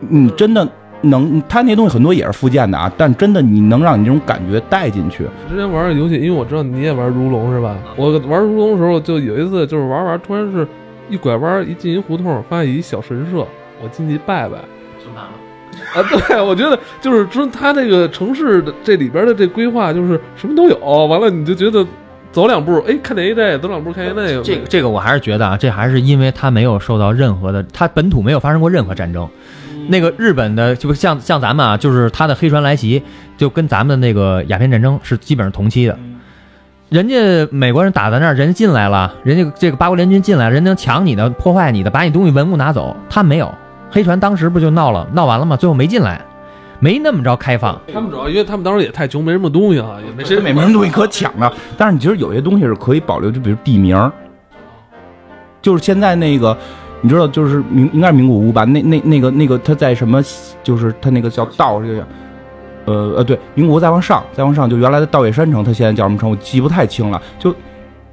[0.00, 0.68] 你真的
[1.02, 5.24] 能，它那东西很多也是附件的啊，但真的你能让你这种感觉带进去。
[5.48, 7.76] 之前玩的游戏，因为我知道你也玩如龙是吧？
[7.96, 10.66] 我玩如龙的时候，就有一次就是玩玩，突然是
[11.08, 13.46] 一拐弯，一进一胡同，发现一小神社，
[13.82, 14.58] 我进去拜拜。
[15.94, 20.76] 啊，对，我觉得就是说他这个城市的这里边的这规划，就是什么都有。
[21.06, 21.86] 完了，你就觉得
[22.30, 24.42] 走两步，哎，看见一这，走两步看见那个。
[24.42, 29.26] 这个这个我还是觉得啊，这还是因为他没有受到任何的，他本土没有发生过任何战争。
[29.88, 33.02] 那个日本的就像像咱们啊，就是他的黑船来袭，
[33.38, 35.98] 就跟咱们的那个鸦片战争是基本上同期的。
[36.90, 43.54] 人家美国人打在那儿，人家进来了，人家这个八国联军进来，人家抢你的、破坏你的，把你东西文物拿走，他没有。
[43.90, 45.54] 黑船当时不就闹了，闹完了吗？
[45.54, 46.18] 最后没进来，
[46.80, 47.78] 没那么着开放。
[47.92, 51.52] 他们主要因为他们当时也太穷，没什么东西啊，也没谁没没什么东西可抢的。
[51.76, 54.10] 但是你其实有些东西是可以保留，就比如地名儿，
[55.60, 56.56] 就是现在那个，
[57.02, 58.64] 你知道，就是名应该是名古屋吧？
[58.64, 60.22] 那那那个那个他在什么？
[60.62, 62.06] 就是他那个叫道这个。
[62.88, 66.30] 呃呃，对，名古屋再往上，再往上就原来的道野山城，它现在叫什么城？
[66.30, 67.20] 我记不太清了。
[67.38, 67.54] 就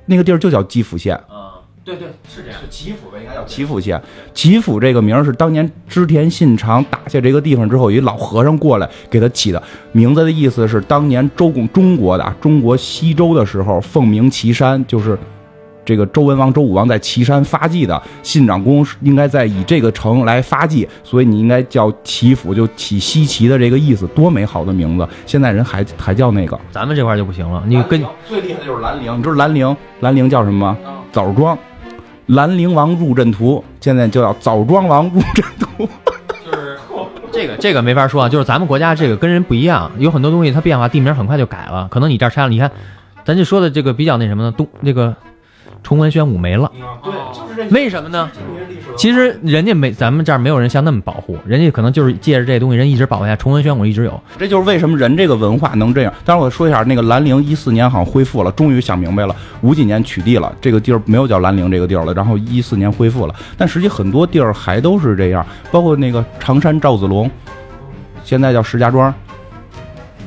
[0.06, 1.36] 那个地儿就叫基辅县，嗯，
[1.84, 2.60] 对对，是这样。
[2.70, 4.02] 岐阜吧，应该叫岐阜县。
[4.34, 9.62] 岐阜这个名儿是当年织田信长打下这个地方之后，有一老和尚过来给他起的
[9.92, 15.18] 名字的意思是当年周公中国的啊中国西周的时候奉明岐山，就是
[15.86, 25.08] 这个周文王、周武王在岐山发迹的，信长公应该在以这个城来发迹，所以你应该叫岐阜，就起西岐的这个意思，多美好的名字！
[25.26, 26.60] 现在人还还叫那个。
[26.72, 30.78] 咱们这块儿就不行了，你跟最厉害的就是兰陵，你知道兰陵兰陵叫什么吗？
[31.12, 31.58] 枣庄。
[32.28, 35.88] 兰陵王入阵图，现在就叫枣庄王入阵图。
[36.44, 36.78] 就是
[37.32, 41.88] 这个这个没法说啊，就是咱们国家这个跟人不一样，有很多东西它变化，地名很快就改了。
[41.92, 42.72] 可能你这儿拆了，你看，
[43.24, 44.52] 咱就说的这个比较那什么呢？
[44.58, 45.16] 东那个
[45.84, 46.72] 崇文宣武没了，
[47.04, 48.30] 对，就是这为什么呢？
[48.98, 54.20] 其实人家没咱们这儿没有人像那么保护，人家可能就是借着这东西，人一直保护下，崇文宣武一直有。
[54.38, 56.14] 这就是为什么人这个文化能这样。
[56.24, 63.36] 当然我说一下，那个兰陵一四年好像恢复了，终于想明白了，五几年取缔了这个地儿，没有叫兰陵这个地儿了，然后一四年恢复了。
[63.58, 67.30] 但实际很多地儿还都是这样，包括那个常山赵子龙，
[68.24, 69.14] 现在叫石家庄。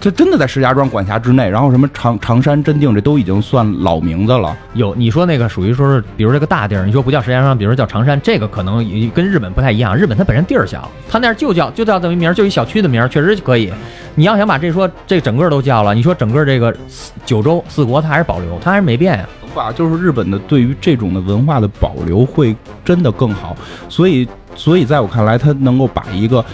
[0.00, 4.56] 这真的在石家庄管辖之内，然后什么常常山、真定，这都已经算老名字了。
[4.74, 9.96] 有你说那个属于说是，比如这个大地儿，你说不叫石家庄，比如叫常山，这个可能也跟日本不太一样。
[9.96, 13.72] 日本它本身地儿小，它那儿就叫就叫这么一名儿，就一小区的名儿，确实可以。
[14.14, 16.72] 你要想把这说这整个都叫了，你说整个这个
[17.26, 19.28] 九州四国它还是保留，它还是没变呀。
[19.42, 19.72] 能吧？
[19.72, 23.56] 就是日本的对于这种的文化的保留会真的更好，
[23.88, 26.44] 所以所以在我看来，它能够把一个。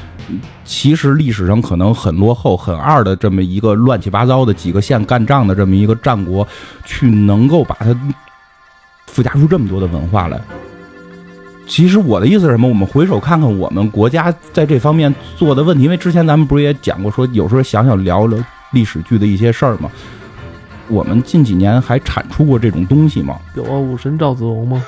[0.65, 6.47] 其实历史上可能很落后、很二的这么一个乱七八糟的几个县干仗的这么一个战国，
[6.85, 7.97] 去能够把它
[9.07, 10.41] 附加出这么多的文化来。
[11.67, 12.69] 其实我的意思是什么？
[12.69, 18.39] 我们回首看看我们国家在这方面做的问题，因为之前咱们不是也讲过，说有时候想想聊聊
[18.73, 19.91] 历史剧的一些事儿吗？
[20.89, 23.39] 我们近几年还产出过这种东西吗？
[23.55, 24.85] 有啊，武神赵子龙吗？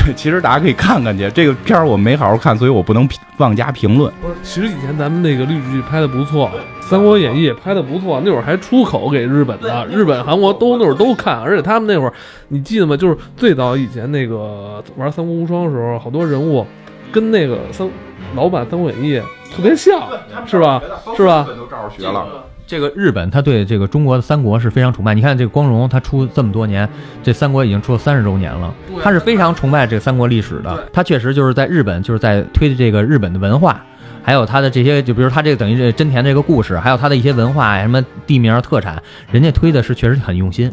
[0.14, 4.12] 其实大家可以看看去，这个片儿我没好好看，所以我不能妄加评论。
[4.20, 6.50] 不是，其实以前咱们那个历史剧拍的不错，
[6.82, 12.12] 《三国演义》也拍的不错，那会儿还出口给日本的，日本、韩国都那会儿都看，而且他们那会儿，
[12.48, 12.96] 你记得吗？
[12.96, 16.66] 就是最早以前那个玩《三国无双》的时候，好多人物
[17.10, 17.88] 跟那个三
[18.34, 19.18] 老版《三国演义》
[19.54, 20.00] 特别像，
[20.46, 20.82] 是吧？
[21.16, 21.46] 是吧？
[21.56, 22.44] 都照着学了。
[22.66, 25.14] 这个日本，他对这个中国的三国是非常崇拜。
[25.14, 26.88] 你看这个光荣，他出这么多年，
[27.22, 30.88] 这三国已经出了三十周年了，他是非常崇拜这个三国历史的。
[30.92, 33.84] 他确实就是在日本，就是在推这个日本的文化，
[34.24, 39.00] 还有他的这些，就比如他这个等于这真田这个故事，还有他的一些文化什么地名特产，
[39.30, 40.72] 人家推的是确实很用心，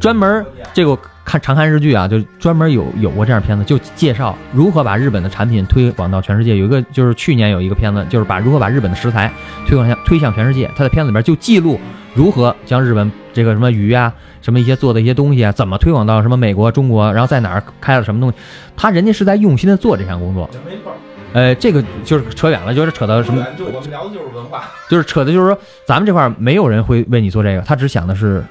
[0.00, 0.98] 专门这个。
[1.24, 6.56] 看常看日剧啊，就专门有有过这样片子，就介绍如何把日本的产品推广到全世界。
[6.56, 9.32] 有一个就是去年有一个片子，就是把如何把日本的食材
[9.64, 10.68] 推广向推向全世界。
[10.74, 11.78] 他的片子里边就记录
[12.12, 18.36] 如何将日本这个什么鱼啊，什么一些做的一些东西啊，怎么推广到什么美国、中国，然后在哪儿开了什么东西。
[18.76, 20.50] 他人家是在用心的做这项工作。
[20.66, 20.92] 没错。
[21.32, 23.46] 呃，这个就是扯远了，就是扯到什么？
[23.58, 28.44] 就我们聊的就是文化，就是扯的就是说咱们这块没有人会为你做这个，他只想的是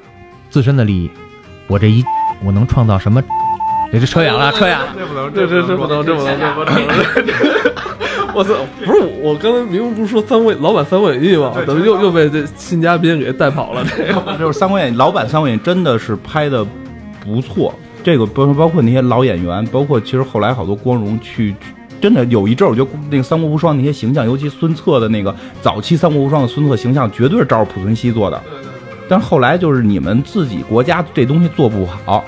[0.49, 1.09] 自身的利益。
[1.67, 2.03] 我这一。
[2.43, 3.21] 我能创造什么？
[3.91, 4.87] 这这扯远了，扯远了。
[4.97, 6.73] 这不能，这这这不能，这不能，这不能。
[8.33, 8.55] 我操！
[8.83, 11.53] 不是我刚才明明不是说三国老版《三国演义》吗？
[11.67, 13.85] 怎么又又被这新嘉宾给带跑了？
[13.95, 16.65] 这个 就是《三国演义》老版《三国演义》真的是拍的
[17.23, 17.71] 不错。
[18.03, 21.53] 这个包包括那些老演员，包括其实后来好多光荣去，
[22.01, 28.41] 真的有一阵儿，我觉得那个《三国无双》那些形象，尤其孙策的那个早期《三国无双》的孙策形象，绝对是照着濮存昕做的。
[29.07, 32.25] 但后来就是你们自己国家这东西做不好，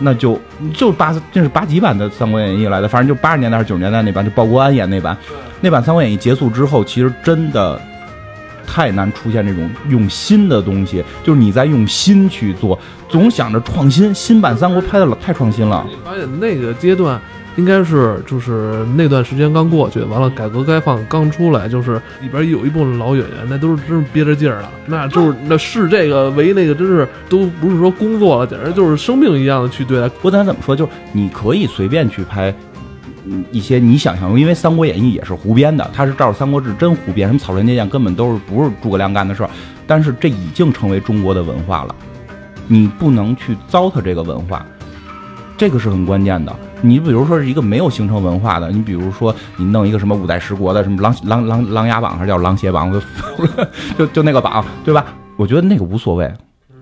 [0.00, 0.38] 那就
[0.74, 5.16] 就八这是八几版的《三国演义》来的，反正就八十年代还是九十年代那版，就鲍国安演那版。
[5.62, 7.80] 那版《三国演义》结束之后，其实真的
[8.66, 12.78] 太难出现这种用心的东西，就是你在用心去做，
[13.08, 14.12] 总想着创新。
[14.12, 15.86] 新版《三国》拍的老太创新了。
[15.88, 17.18] 你发现那个阶段。
[17.56, 30.08] 应该是就是那段时间刚过去，完了改革开放刚出来，就是里边有一部分老演员，那都是真是憋着劲儿了，那就是那是这个为那个，真是都不是说工作了，简直就是生命一样的去对待。
[30.20, 32.52] 不管怎么说，就是你可以随便去拍，
[33.26, 39.50] 嗯，一些你想象中，因为《三国演义》也是胡编的，他是照着《三国志》真胡编，什么草船借箭根本都是不是诸葛亮干的事儿，
[39.86, 41.94] 但是这已经成为中国的文化了，
[42.66, 44.66] 你不能去糟蹋这个文化，
[45.56, 46.54] 这个是很关键的。
[46.82, 52.92] 你比如说是一个没有形成文化的，你比如说你弄一个什么五代十国的什么狼狼狼狼牙榜还是叫狼血榜，
[53.96, 55.06] 就就那个榜，对吧？
[55.36, 56.30] 我觉得那个无所谓，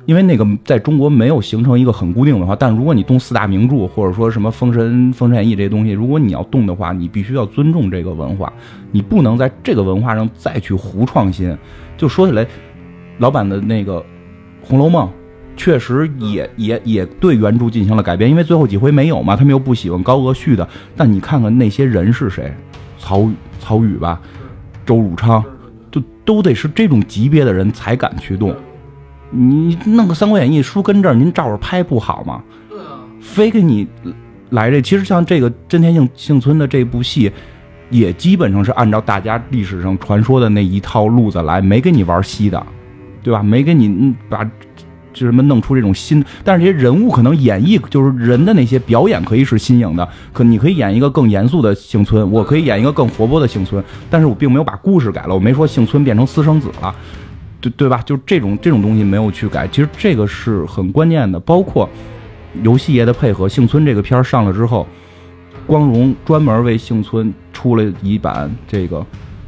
[0.06, 2.56] 因为那个在中国没有形成一个很固定文化。
[2.56, 8.52] 但如果你动四大名著或者说什么《封神》《封神演义》这些东西，如果你要动的话，你必须要尊重这个文化，
[8.90, 11.56] 你不能在这个文化上再去胡创新。
[11.96, 12.44] 就说起来，
[13.18, 14.00] 老版的那个
[14.62, 15.06] 《红楼梦》。
[15.56, 20.66] 确实也也也对原著进行了改编，因为最后几回没有嘛，他们又不喜欢高鹗续的。
[20.96, 22.52] 但你看看那些人是谁，
[22.98, 23.30] 曹
[23.60, 24.20] 曹禺吧，
[24.86, 25.44] 周汝昌，
[25.90, 28.54] 就都得是这种级别的人才敢去动。
[29.30, 32.42] 你弄个《三国演义》书跟这儿，您照着拍不好吗？
[32.68, 33.86] 对啊，非给你
[34.50, 34.80] 来这。
[34.80, 37.30] 其实像这个真田幸幸村的这部戏，
[37.90, 42.66] 也基本上是按照大家历史上传说的那一套路子来，没给你玩稀的，
[43.22, 43.42] 对吧？
[43.42, 44.50] 没给你把。
[45.12, 56.94] 就什么弄出这种新，但是这些人物可能演绎就是人的那些表演可以是新颖的，可你可以演一个更严肃的幸村，我可以演一个更活泼的幸村，但是我并没有把故事改了，我没说幸村变成私生子了，
[57.60, 58.02] 对对吧？
[58.04, 61.88] 就这种这种东西没有去改，其实这个是很关键的，包括
[62.62, 63.48] 游戏业的配合。
[63.48, 64.86] 幸村这个片儿上了之后，
[65.66, 68.98] 光荣专门为幸村出了一版这个《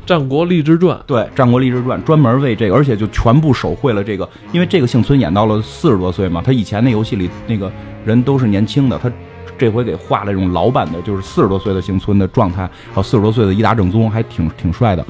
[0.06, 7.70] 战国励志传》，对《战国励志传》，专门为这个，而且就全部手绘了这个，因为这个幸村演到了四十多岁嘛，他以前那游戏里那个
[8.04, 9.10] 人都是年轻的，他
[9.56, 15.04] 这回给画了这种老版的，就是四十多岁的幸村的状态，还有四十多岁的伊达正宗，还挺挺帅的。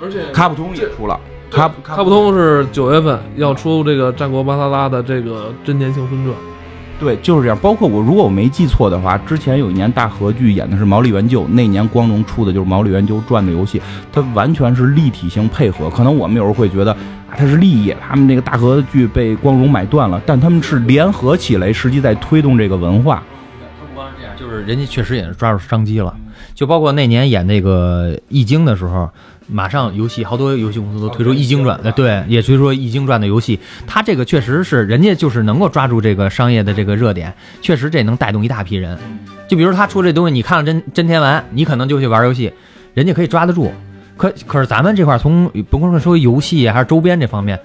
[0.00, 1.18] 而且卡普通也出了，
[1.50, 6.36] 卡卡普通是九月份要出这个《战国巴萨拉》的这个真田幸村传。
[6.98, 7.58] 对，就是这样。
[7.60, 13.82] 包括我，如果我没记错的话，之前有一年大合剧演的是毛利元就，那年光荣出的就是毛利元就传的游戏，
[14.12, 15.90] 它完全是立体性配合。
[15.90, 23.22] 可能我们有时候会觉得啊，它是利益，他们那个大合剧被光荣买断了，但他们是联合起来，实际在推动这个文化。
[23.80, 26.14] 不光是这样，就是人家确实也是抓住商机了。
[26.54, 29.10] 就包括那年演那个《易经》的时候。
[29.46, 33.60] 马上游戏好多游戏公司都推出《易经传》的，对，也推出《易经传》的游戏。
[33.86, 37.30] 它这个确实是人家就是能够抓住这个商业的这个热点，
[37.60, 38.98] 确实这能带动一大批人。
[39.46, 42.50] 就比如他出这东西，你看了真真天丸，你可能就去玩游戏，
[42.94, 43.70] 人家可以抓得住。
[44.16, 47.60] 可可是咱们这块从甭管说游戏还是周边这方面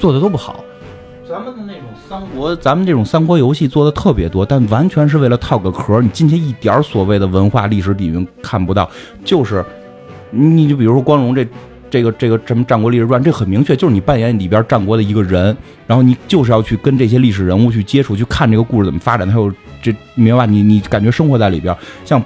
[0.00, 0.64] 做的都不好。
[1.28, 1.84] 咱们的那种
[2.14, 8.88] 三国，咱们这种三国游戏做的特别多，但完全是为了套个壳，你进去一点所谓的文化历史底蕴看不到，
[9.24, 9.64] 就是。
[10.36, 11.46] 你就比如说光荣这，
[11.88, 15.56] 这个这个什么《战国历史传》，这很明确，就是你扮演里边战国的一个人，
[15.86, 20.44] 然后你就是要去跟这些历史人物去接触，去看这个故事怎么发展，还有这明白？
[20.46, 22.20] 你你感觉生活在里边，像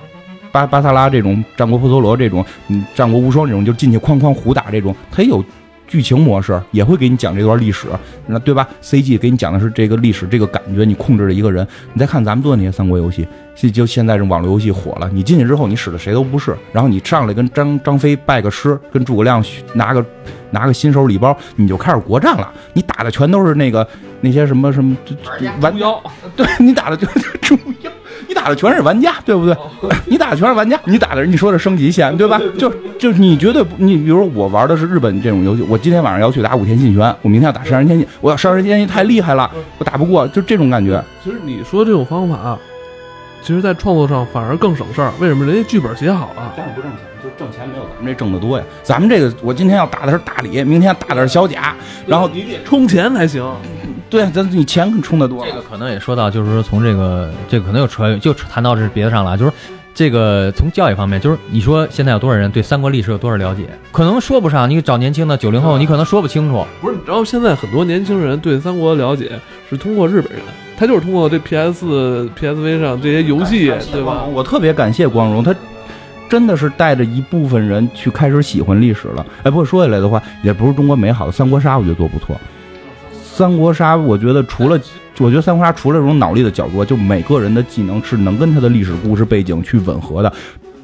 [0.50, 5.44] 巴巴萨拉这种，《战国波陀罗》这种，嗯，《战国无双》这种，就进去哐哐胡打这种，它有。
[5.88, 7.88] 剧情模式也会给你讲这段历史，
[8.26, 11.66] 那对吧？CG 给你讲的是这个历史，这个感觉，你控制着一个人。
[11.94, 13.26] 你再看咱们做的那些三国游戏，
[13.72, 19.42] 就现在这网络游戏火了，你进去之后，你使的谁都不是，然后你上来跟张张飞拜个师，跟诸葛亮
[19.74, 20.04] 拿个
[20.50, 22.52] 拿个新手礼包，你就开始国战了。
[22.74, 23.86] 你打的全都是那个
[24.20, 24.96] 那些什么什么
[25.60, 26.00] 玩妖，
[26.36, 27.90] 对你打的就是猪妖。
[28.28, 29.56] 你打的全是玩家，对不对？
[30.06, 32.38] 你打的全是玩家，你打的你说的升级线，对吧？
[32.58, 41.02] 就就你绝对你，比如说我玩的是日本这种游戏，我今天晚上要去打武田信玄，我明天要打山人天信，我要山人天信太厉害了，我打不过，就这种感觉。
[41.24, 42.58] 其实你说这种方法，
[43.42, 45.10] 其实在创作上反而更省事儿。
[45.18, 45.46] 为什么？
[45.46, 48.64] 人家剧本写好了，但是不挣钱，就挣钱没有咱们这挣得多呀。
[48.82, 51.74] 咱们这个，我今天要打的是大李，明天打的是小贾，
[52.06, 53.42] 然后你得充钱才行。
[54.10, 55.44] 对，咱你钱充的多。
[55.44, 59.36] 这个可能也说到，就是说从这个，这个可能又扯，就谈到这别的上了。
[59.36, 59.52] 就是
[59.94, 63.68] 这个从教育方面，就是你说现在有多少人对三国历史有多少了解？
[63.92, 64.68] 可能说不上。
[64.70, 66.64] 你找年轻的九零后，你可能说不清楚。
[66.80, 69.32] 不是，你知道现在很多年轻人对三国了解
[69.68, 70.42] 是通过日本人，
[70.76, 74.24] 他就是通过这 PS、PSV 上这些游戏，对吧？
[74.32, 75.54] 我特别感谢光荣，他
[76.30, 79.26] 真的是带着一部分人去开始喜欢历史了。
[79.42, 82.38] 哎，不过说起来的话，也不是中国美好的三国杀，我觉得做不错。
[83.38, 84.76] 三国杀，我觉得除了，
[85.18, 90.32] 我觉得三国杀除了这种脑力的角度，就每个人的技能是能跟他的历史故事背景去吻合的，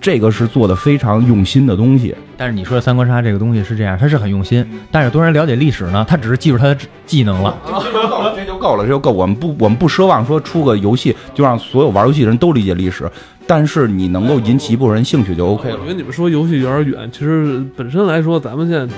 [0.01, 2.15] 这个是做的非常用心的东西。
[2.37, 6.07] 但是你说三国杀这个东西是这样，它是很用心，但是多人了解历史呢？
[6.09, 9.11] 他只是记住他的技能了，这就够了，这就够了，这就够。
[9.11, 13.11] 我们不，我们不奢望说出个游戏就让所有玩游戏的人都理解历史，
[13.49, 15.77] 但是你能够引起一部分人兴趣就 OK 了。
[15.81, 18.95] 我觉得你们说游戏有点远，其实本身来说，咱们现在。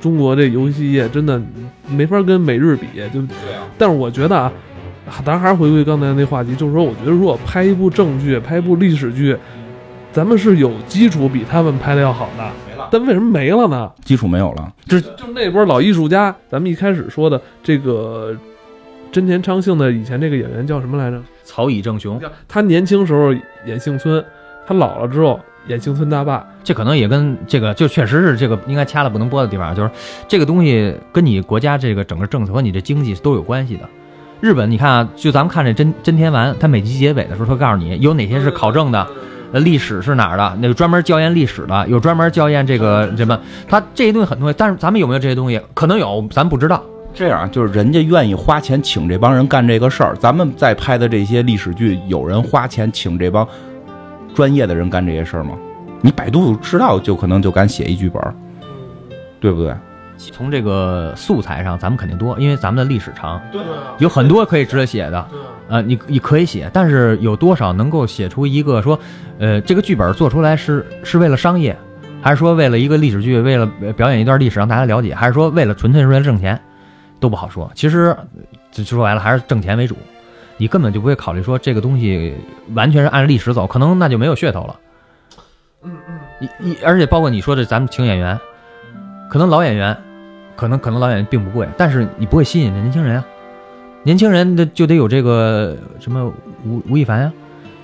[0.00, 1.40] 中国这游戏业真的
[1.88, 3.22] 没法跟美日比，就，
[3.76, 4.52] 但是我觉得啊，
[5.24, 9.36] 咱还是回归刚才那话题，就是说，我觉得如果拍一部正剧，拍一部历史剧，
[10.12, 12.50] 咱们是有基础比他们拍的要好的。
[12.90, 13.90] 但为什么没了呢？
[14.02, 18.34] 基础没有了，就就那波老艺术家，咱们一开始说的这个
[19.12, 21.20] 真田昌幸的以前这个演员叫什么来着？
[21.44, 22.20] 曹乙正雄。
[22.48, 23.34] 他年轻时候
[23.66, 24.24] 演幸村，
[24.66, 25.38] 他老了之后。
[25.68, 29.90] 演幸村大坝，这可能也跟这个就确实是这个应该掐了不能播的地方，就是
[30.26, 33.82] 这个东西跟你国家这个整个政策和你这经济都有关系的。
[34.40, 39.06] 日本，你看啊，就咱们看这真真田丸，他每集结尾的时候，他告诉你有哪些是考证的，
[39.52, 43.38] 呃，历史是哪儿的，那个专门校验历史的，有专门校验这个什么，
[43.68, 45.60] 他这些东西很多，但是咱们有没有这些东西？
[45.74, 46.82] 可能有，咱不知道。
[47.12, 53.46] 这样就是人家愿意花钱请这帮人干这个事儿，咱们在拍的这些历史剧，有人花钱请这帮。
[54.34, 55.52] 专业的人干这些事儿吗？
[56.02, 58.22] 你百度知道就可能就敢写一剧本，
[59.38, 59.74] 对不对？
[60.16, 63.60] 从这个素材上，咱们肯定多，因为咱们的历史长，对，
[63.98, 65.26] 有很多可以值得写的。
[65.68, 68.98] 呃，你你可以写，但是有多少能够写出一个说，
[69.38, 71.74] 呃，这个剧本做出来是是为了商业，
[72.20, 73.66] 还是说为了一个历史剧，为了
[73.96, 76.60] 表演一段历史让大家了解，还是说为了纯粹是为了挣钱，
[77.18, 77.70] 都不好说。
[77.74, 78.14] 其实
[78.72, 79.96] 就说白了，还是挣钱为主。
[80.60, 82.34] 你根本就不会考虑说这个东西
[82.74, 84.78] 完全是按历史走，可能那就没有噱头了。
[85.82, 88.38] 嗯嗯，你你而且包括你说的，咱们请演员，
[89.30, 89.96] 可能老演员，
[90.56, 93.24] 可能可能老演员并不贵，但是你不会吸引年轻人啊。
[94.02, 96.30] 年轻人的就得有这个什么
[96.66, 97.32] 吴吴亦凡呀，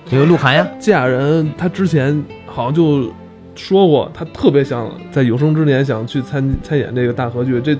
[0.05, 3.11] 这个鹿晗呀， 这俩人他之前好像就
[3.57, 7.59] 说过，他特别想在有生之年想去参参演这个大河剧。
[7.59, 7.75] 这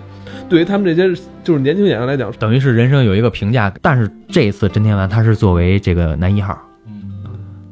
[0.49, 3.71] 对于他们这些就是年轻演员来讲，等于是人生有一个评价。
[3.81, 6.57] 但是这一次真天丸他是作为这个男一号，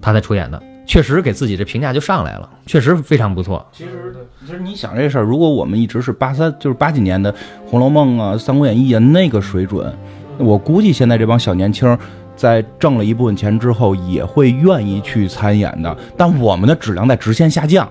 [0.02, 3.65] 他才出演的，确实给自己这评价就上来了，确实非常不错。
[3.72, 4.15] 其实，
[4.45, 7.34] 其实你想这事儿，如果我们一直是八三，就是八几年的
[7.65, 9.91] 《红楼梦》啊、《三国演义》啊那个水准，
[10.38, 11.98] 我估计现在这帮小年轻儿
[12.36, 15.98] 在挣了一部分钱之后，也会愿意去参演的。
[16.18, 17.88] 但我们的质量在直线下降，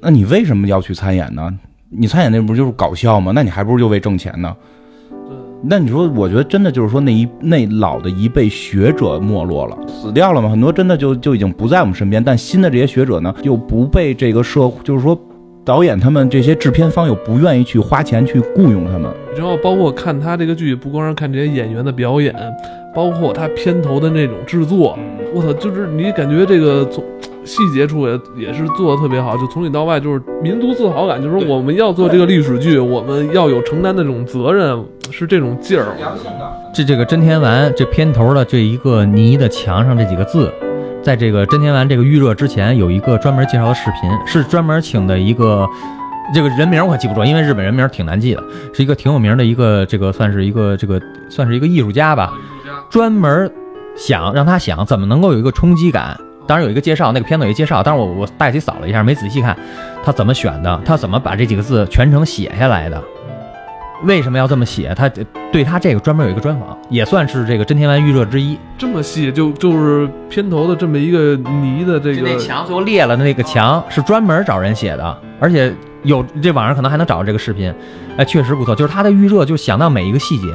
[0.00, 1.52] 那你为什么要去参演呢？
[1.90, 3.32] 你参演那不就是搞笑吗？
[3.34, 4.54] 那你还不如就为挣钱呢。
[5.64, 10.48] 那你说，我觉得真的就是说，那一那老的一辈学者没落了，死掉了嘛？
[10.48, 12.22] 很多真的就就已经不在我们身边。
[12.22, 15.16] 但新的这些学者呢，又不被这个社，就是说，
[15.64, 19.08] 导演他们这些制片方又不愿意去花钱去雇佣他们。
[19.36, 22.34] 然后包括看他这个剧，不光是看这些演员的表演，
[22.94, 24.98] 包括它片头的那种制作，
[25.34, 27.02] 我操，就是你感觉这个从
[27.44, 35.96] 细节处也也是做的特别好，就从里到外就是民族自豪感，就是说我们要做这个历史剧，我们要有承担的这种责任，是这种劲儿。
[36.72, 40.52] 这这个真田丸这片头的这一个泥的墙上这几个字，
[41.02, 45.66] 在这个真田丸这个预热之前，有一个专门介绍的视频，是专门请的一个
[46.34, 48.42] 这个人名我可记不住，因为日本人名挺难记的，
[48.72, 52.32] 是一个挺有名的一个这个算是一个这个算是一个艺术家吧，
[52.88, 53.50] 专门
[53.96, 56.18] 想让他想怎么能够有一个冲击感。
[56.46, 59.56] 当然有一个介绍，那个片子有一介绍，但是我我大体扫了一下，没仔细看
[60.04, 63.00] 他怎么选的，他怎么把这几个字全程写下来的。
[64.04, 64.92] 为什么要这么写？
[64.96, 65.08] 他
[65.52, 68.58] 对他这个专门有一个专访，也算是这个真田丸预热之一。
[68.76, 75.72] 这么细，就就是片头的这么一个泥的这个那墙最后裂了的那个墙是专门找人写的，而且
[76.02, 77.72] 有这网上可能还能找到这个视频，
[78.16, 78.74] 哎，确实不错。
[78.74, 80.46] 就是他的预热，就想到每一个细节，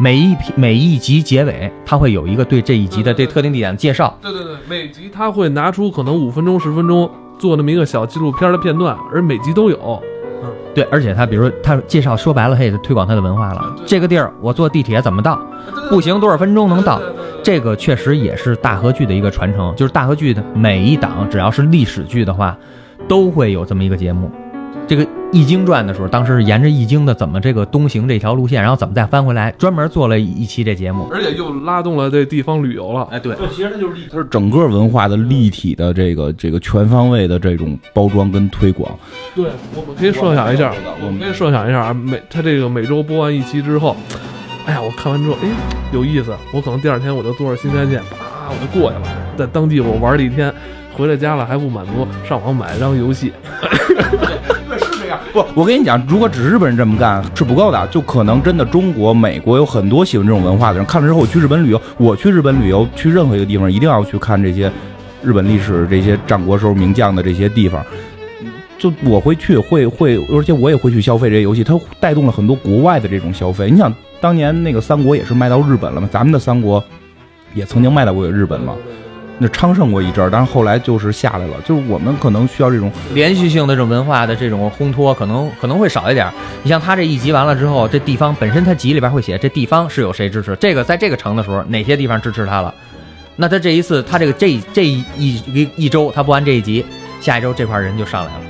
[0.00, 4.16] 每一批每一集结尾，他会有一个对这一集的这特定地点的介绍。
[4.22, 10.02] 对对对，每集他会拿出可能五分钟、十分钟做那么一个小纪录片的片段，而每集都有。
[10.42, 13.62] 嗯对，而且他比如说他介绍，说白了，他也是推广他的文化了。
[13.86, 15.40] 这个地儿我坐地铁怎么到？
[15.88, 17.00] 步行多少分钟能到？
[17.44, 22.56] 这个确实也是大河剧的一个传承，就是大河剧的每一档只要是历史剧的话，
[23.06, 24.30] 都会有这么一个节目。
[24.86, 33.08] 这个《易经传》的时候，当时是沿着《易经》的怎么这个东行这条路线，然后怎么再翻回来，专门做了一期这节目，而且又拉动了这地方旅游了。
[33.10, 38.94] 哎，对，其实它就是它是整个文化的立体的这个这个全方位的这种包装跟推广。
[39.34, 43.96] 对，我们可以设想一下，我们可以设想一下啊，每他这个每周播完一期之后，
[44.66, 45.48] 哎呀，我看完之后，哎，
[45.94, 49.08] 有意思，我可能第二天我就坐着新干线，啪，我就过去了，
[49.38, 50.52] 在当地我玩了一天，
[50.92, 53.32] 回了家了还不满足，上网买了张游戏。
[55.34, 64.70] 不，我跟你讲，如果只是日本人这么干是不够的，就可能真的中国、美国有很多喜欢这种文化的人，看了之后我去日本旅游，我去日本旅游，去任何一个地方一定要去看这些
[65.24, 67.84] 日本历史、这些战国时候名将的这些地方。
[68.78, 73.68] 就我会去，会会，而且我也会去消费这些游戏，它带动了很多国外的这种消费。
[73.68, 76.08] 你想，当年那个三国也是卖到日本了嘛？
[76.12, 76.82] 咱们的三国
[77.54, 78.74] 也曾经卖到过日本嘛？
[79.38, 81.60] 那昌盛过一阵儿，但是后来就是下来了。
[81.64, 86.30] 就是我们可能需要这种连续性的这种文化的这种烘托，可能可能会少一点。
[86.62, 92.72] 你像他这一集完了之后，这地方本身他集里边会写这地方是有谁支持，这个在这个城的时候哪些地方支持他了。
[93.36, 96.84] 那他这一次他这个这这一一一周他播完这一集，
[97.20, 98.40] 下一周这块人就上来了。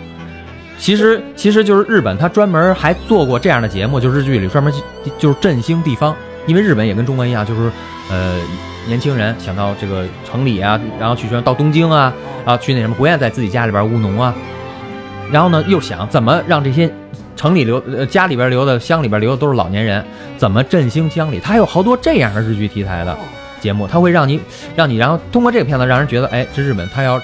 [0.77, 4.71] 其实其实就是日本，他专门还做过这样的节目，就日剧里专门
[5.17, 6.15] 就是振兴地方，
[6.47, 7.71] 因为日本也跟中国一样，就是
[8.11, 8.41] 呃。
[8.87, 12.13] 年轻人想到这个城里啊，然后去说到东京啊，
[12.45, 14.35] 啊去那什么，不愿意在自己家里边务农啊。
[15.33, 16.93] 然后呢，又想怎么让这些
[17.35, 20.05] 城里留呃家里边留的乡里边留的都是老年人，
[20.37, 21.41] 怎么振兴乡里？
[21.41, 23.17] 他有好多这样的日剧题材的
[23.59, 24.39] 节目，他会让你
[24.77, 27.19] 让你然后通过这个片子让人觉得，哎，这日本他要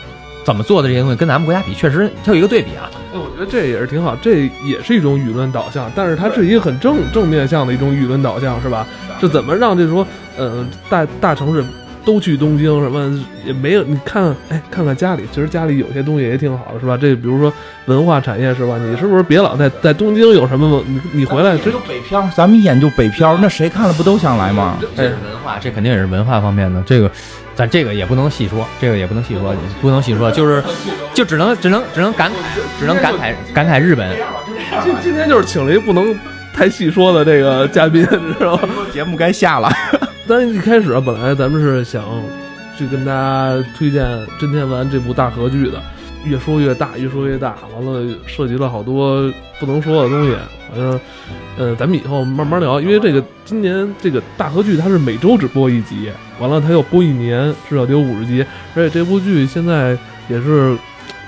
[0.47, 2.88] 怎么做的这些东西跟咱们国家比，确实他有一个对比啊。
[3.12, 8.86] 哎，我觉得这也是挺好，这也是一种舆论导向，但是它是一个很正正面向的一种舆论导向，是吧？
[9.20, 10.06] 是怎么让这说？
[10.38, 11.62] 呃，大大城市
[12.04, 13.12] 都去东京，什么
[13.44, 13.82] 也没有。
[13.82, 16.96] 你看，哎，看看家里，其实家里有些东西也挺好的，是吧？
[16.96, 17.52] 这比如说
[17.86, 18.78] 文化产业，是吧？
[18.78, 20.82] 你是不是别老在在东京有什么？
[20.86, 24.78] 你你回来这就北漂，咱们一眼就北漂，那谁看了不都想来吗？
[24.96, 26.80] 这是文化，这肯定也是文化方面的。
[26.86, 27.10] 这个，
[27.60, 30.64] 咱这个也不能细说，这个也不能细说，不能细说，就是
[31.12, 32.34] 就只能只能只能感慨，
[32.78, 34.16] 只能感慨感慨日本。
[34.82, 36.18] 今今天就是请了一不能
[36.54, 38.68] 太细说的这个嘉宾，你知道吗？
[38.94, 39.70] 节目该下了。
[40.26, 42.02] 但一开始本来咱们是想
[42.78, 44.06] 去跟大家推荐
[44.40, 45.82] 《真天丸》这部大合剧的，
[46.24, 50.34] 越说越大，越说越大，完了涉及了好多不能说的东西。
[50.70, 51.01] 反正，
[51.59, 58.44] 呃，咱们以后慢慢聊，因为这个今年这个大河剧它是每周只播一集，完了它要播一年，至少得有五十集，
[58.76, 59.98] 而且这部剧现在
[60.28, 60.76] 也是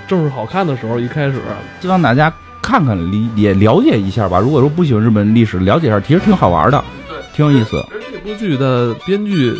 [0.07, 1.41] 正是好看的时候，一开始
[1.81, 4.39] 希望大家看看理也了解一下吧。
[4.39, 7.75] 如果说不喜欢日本历史，了解一下，其实挺好玩的，对，挺有意思。
[7.91, 9.53] 而这部剧的编剧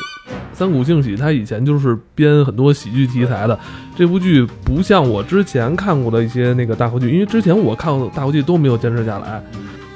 [0.53, 3.57] 三谷幸喜，他以前就是编很多喜剧题材的。
[3.95, 9.43] 这部剧不像我之前看过的一些那个大合剧，因为之前我看过的大合剧都没有坚持下来，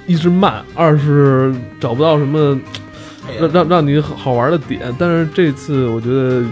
[0.05, 2.59] 一是慢，二是找不到什么
[3.39, 4.93] 让让让你好玩的点。
[4.97, 6.43] 但是这次我觉得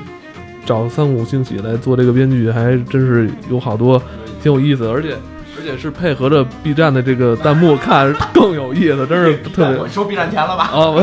[0.66, 4.02] 找三谷幸喜来做这个编剧，还真是有好多
[4.42, 5.16] 挺有意思的，而且。
[5.58, 9.88] 而且是配合着 B 站的这个弹幕看更有意思，真是特别。
[9.88, 10.66] 收 B 站钱了吧？
[10.66, 11.02] 啊，我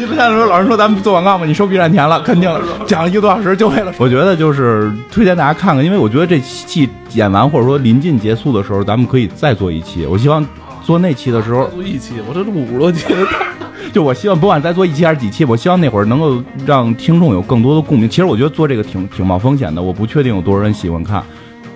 [0.00, 2.50] 你不像说老师说咱们做广告嘛，你收 B 站钱了，肯定
[2.86, 3.92] 讲了一个多小时就为了。
[3.98, 10.06] 我觉得就是推荐大家看看，因为我觉得这期演完或者说临近结束的时候，咱们可以再做一期。
[10.06, 10.44] 我希望
[10.82, 13.04] 做那期的时候做一期，我这录五十多期，
[13.92, 18.08] 就我希望不管再做一期还是几期，我希望那会儿能够让听众有更多的共鸣。
[18.08, 21.22] 其实我觉得做这个挺挺冒风险的，我不确定有多少人喜欢看。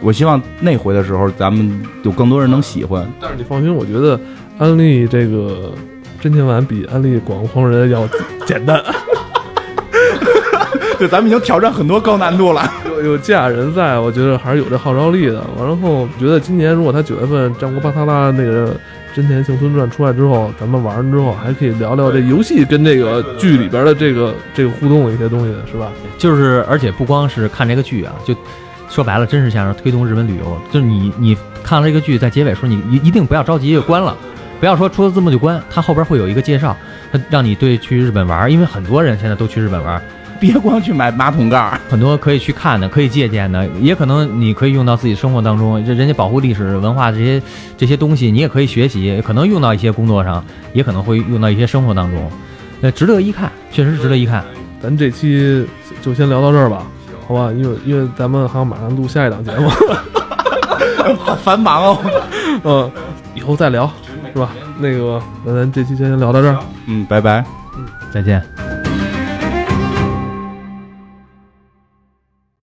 [0.00, 3.06] 我希望那回的时候，咱们有更多人能喜欢。
[3.20, 4.18] 但是你放心，我觉得
[4.58, 5.72] 安利这个
[6.24, 8.08] 真田丸比安利广荒人要
[8.46, 8.82] 简单。
[10.98, 12.62] 对，咱们已经挑战很多高难度了。
[12.86, 15.44] 有有芥雅人在，我觉得还是有这号召力的。
[15.58, 18.74] 完了后，觉得今年如果他九月份《战国巴塔拉》那个
[19.14, 25.92] 真田幸村传出来之后，咱们玩完之后还可以聊聊这游戏跟这个剧里边的这个这个互动的一些东西，是吧？
[26.16, 28.34] 就是，而且不光是看这个剧啊，就。
[28.86, 30.56] 说白了，真是像是推动日本旅游。
[30.70, 34.16] 就是你，你看了这个剧，在结尾时候，你一一定不要着急就关了，
[34.64, 36.74] 不要说出了字幕就关，它后边会有一个介绍，
[37.12, 40.00] 它让你对去日本玩，因为很多人现在都去日本玩，
[40.40, 45.84] 别光去买马桶盖，很多可以去看的，可以借鉴的，也可能你可以用到自己生活当中。
[45.84, 47.42] 这人家保护历史文化这些
[47.76, 50.42] 这些东西，你也可以学习，可能用到一些工作上，
[50.72, 52.32] 也可能会用到一些生活当中，
[52.80, 54.42] 呃，值得一看，确实值得一看。
[54.82, 55.68] 咱这期
[56.00, 56.86] 就先聊到这儿吧。
[57.28, 59.68] 好吧，因为因为咱们还要马上录下一档节目，
[61.20, 61.98] 好繁忙哦。
[62.64, 62.90] 嗯，
[63.34, 63.90] 以后再聊，
[64.34, 64.50] 是吧？
[64.78, 66.58] 那个，那咱这期先聊到这儿。
[66.86, 67.44] 嗯，拜拜。
[67.76, 68.42] 嗯，再见。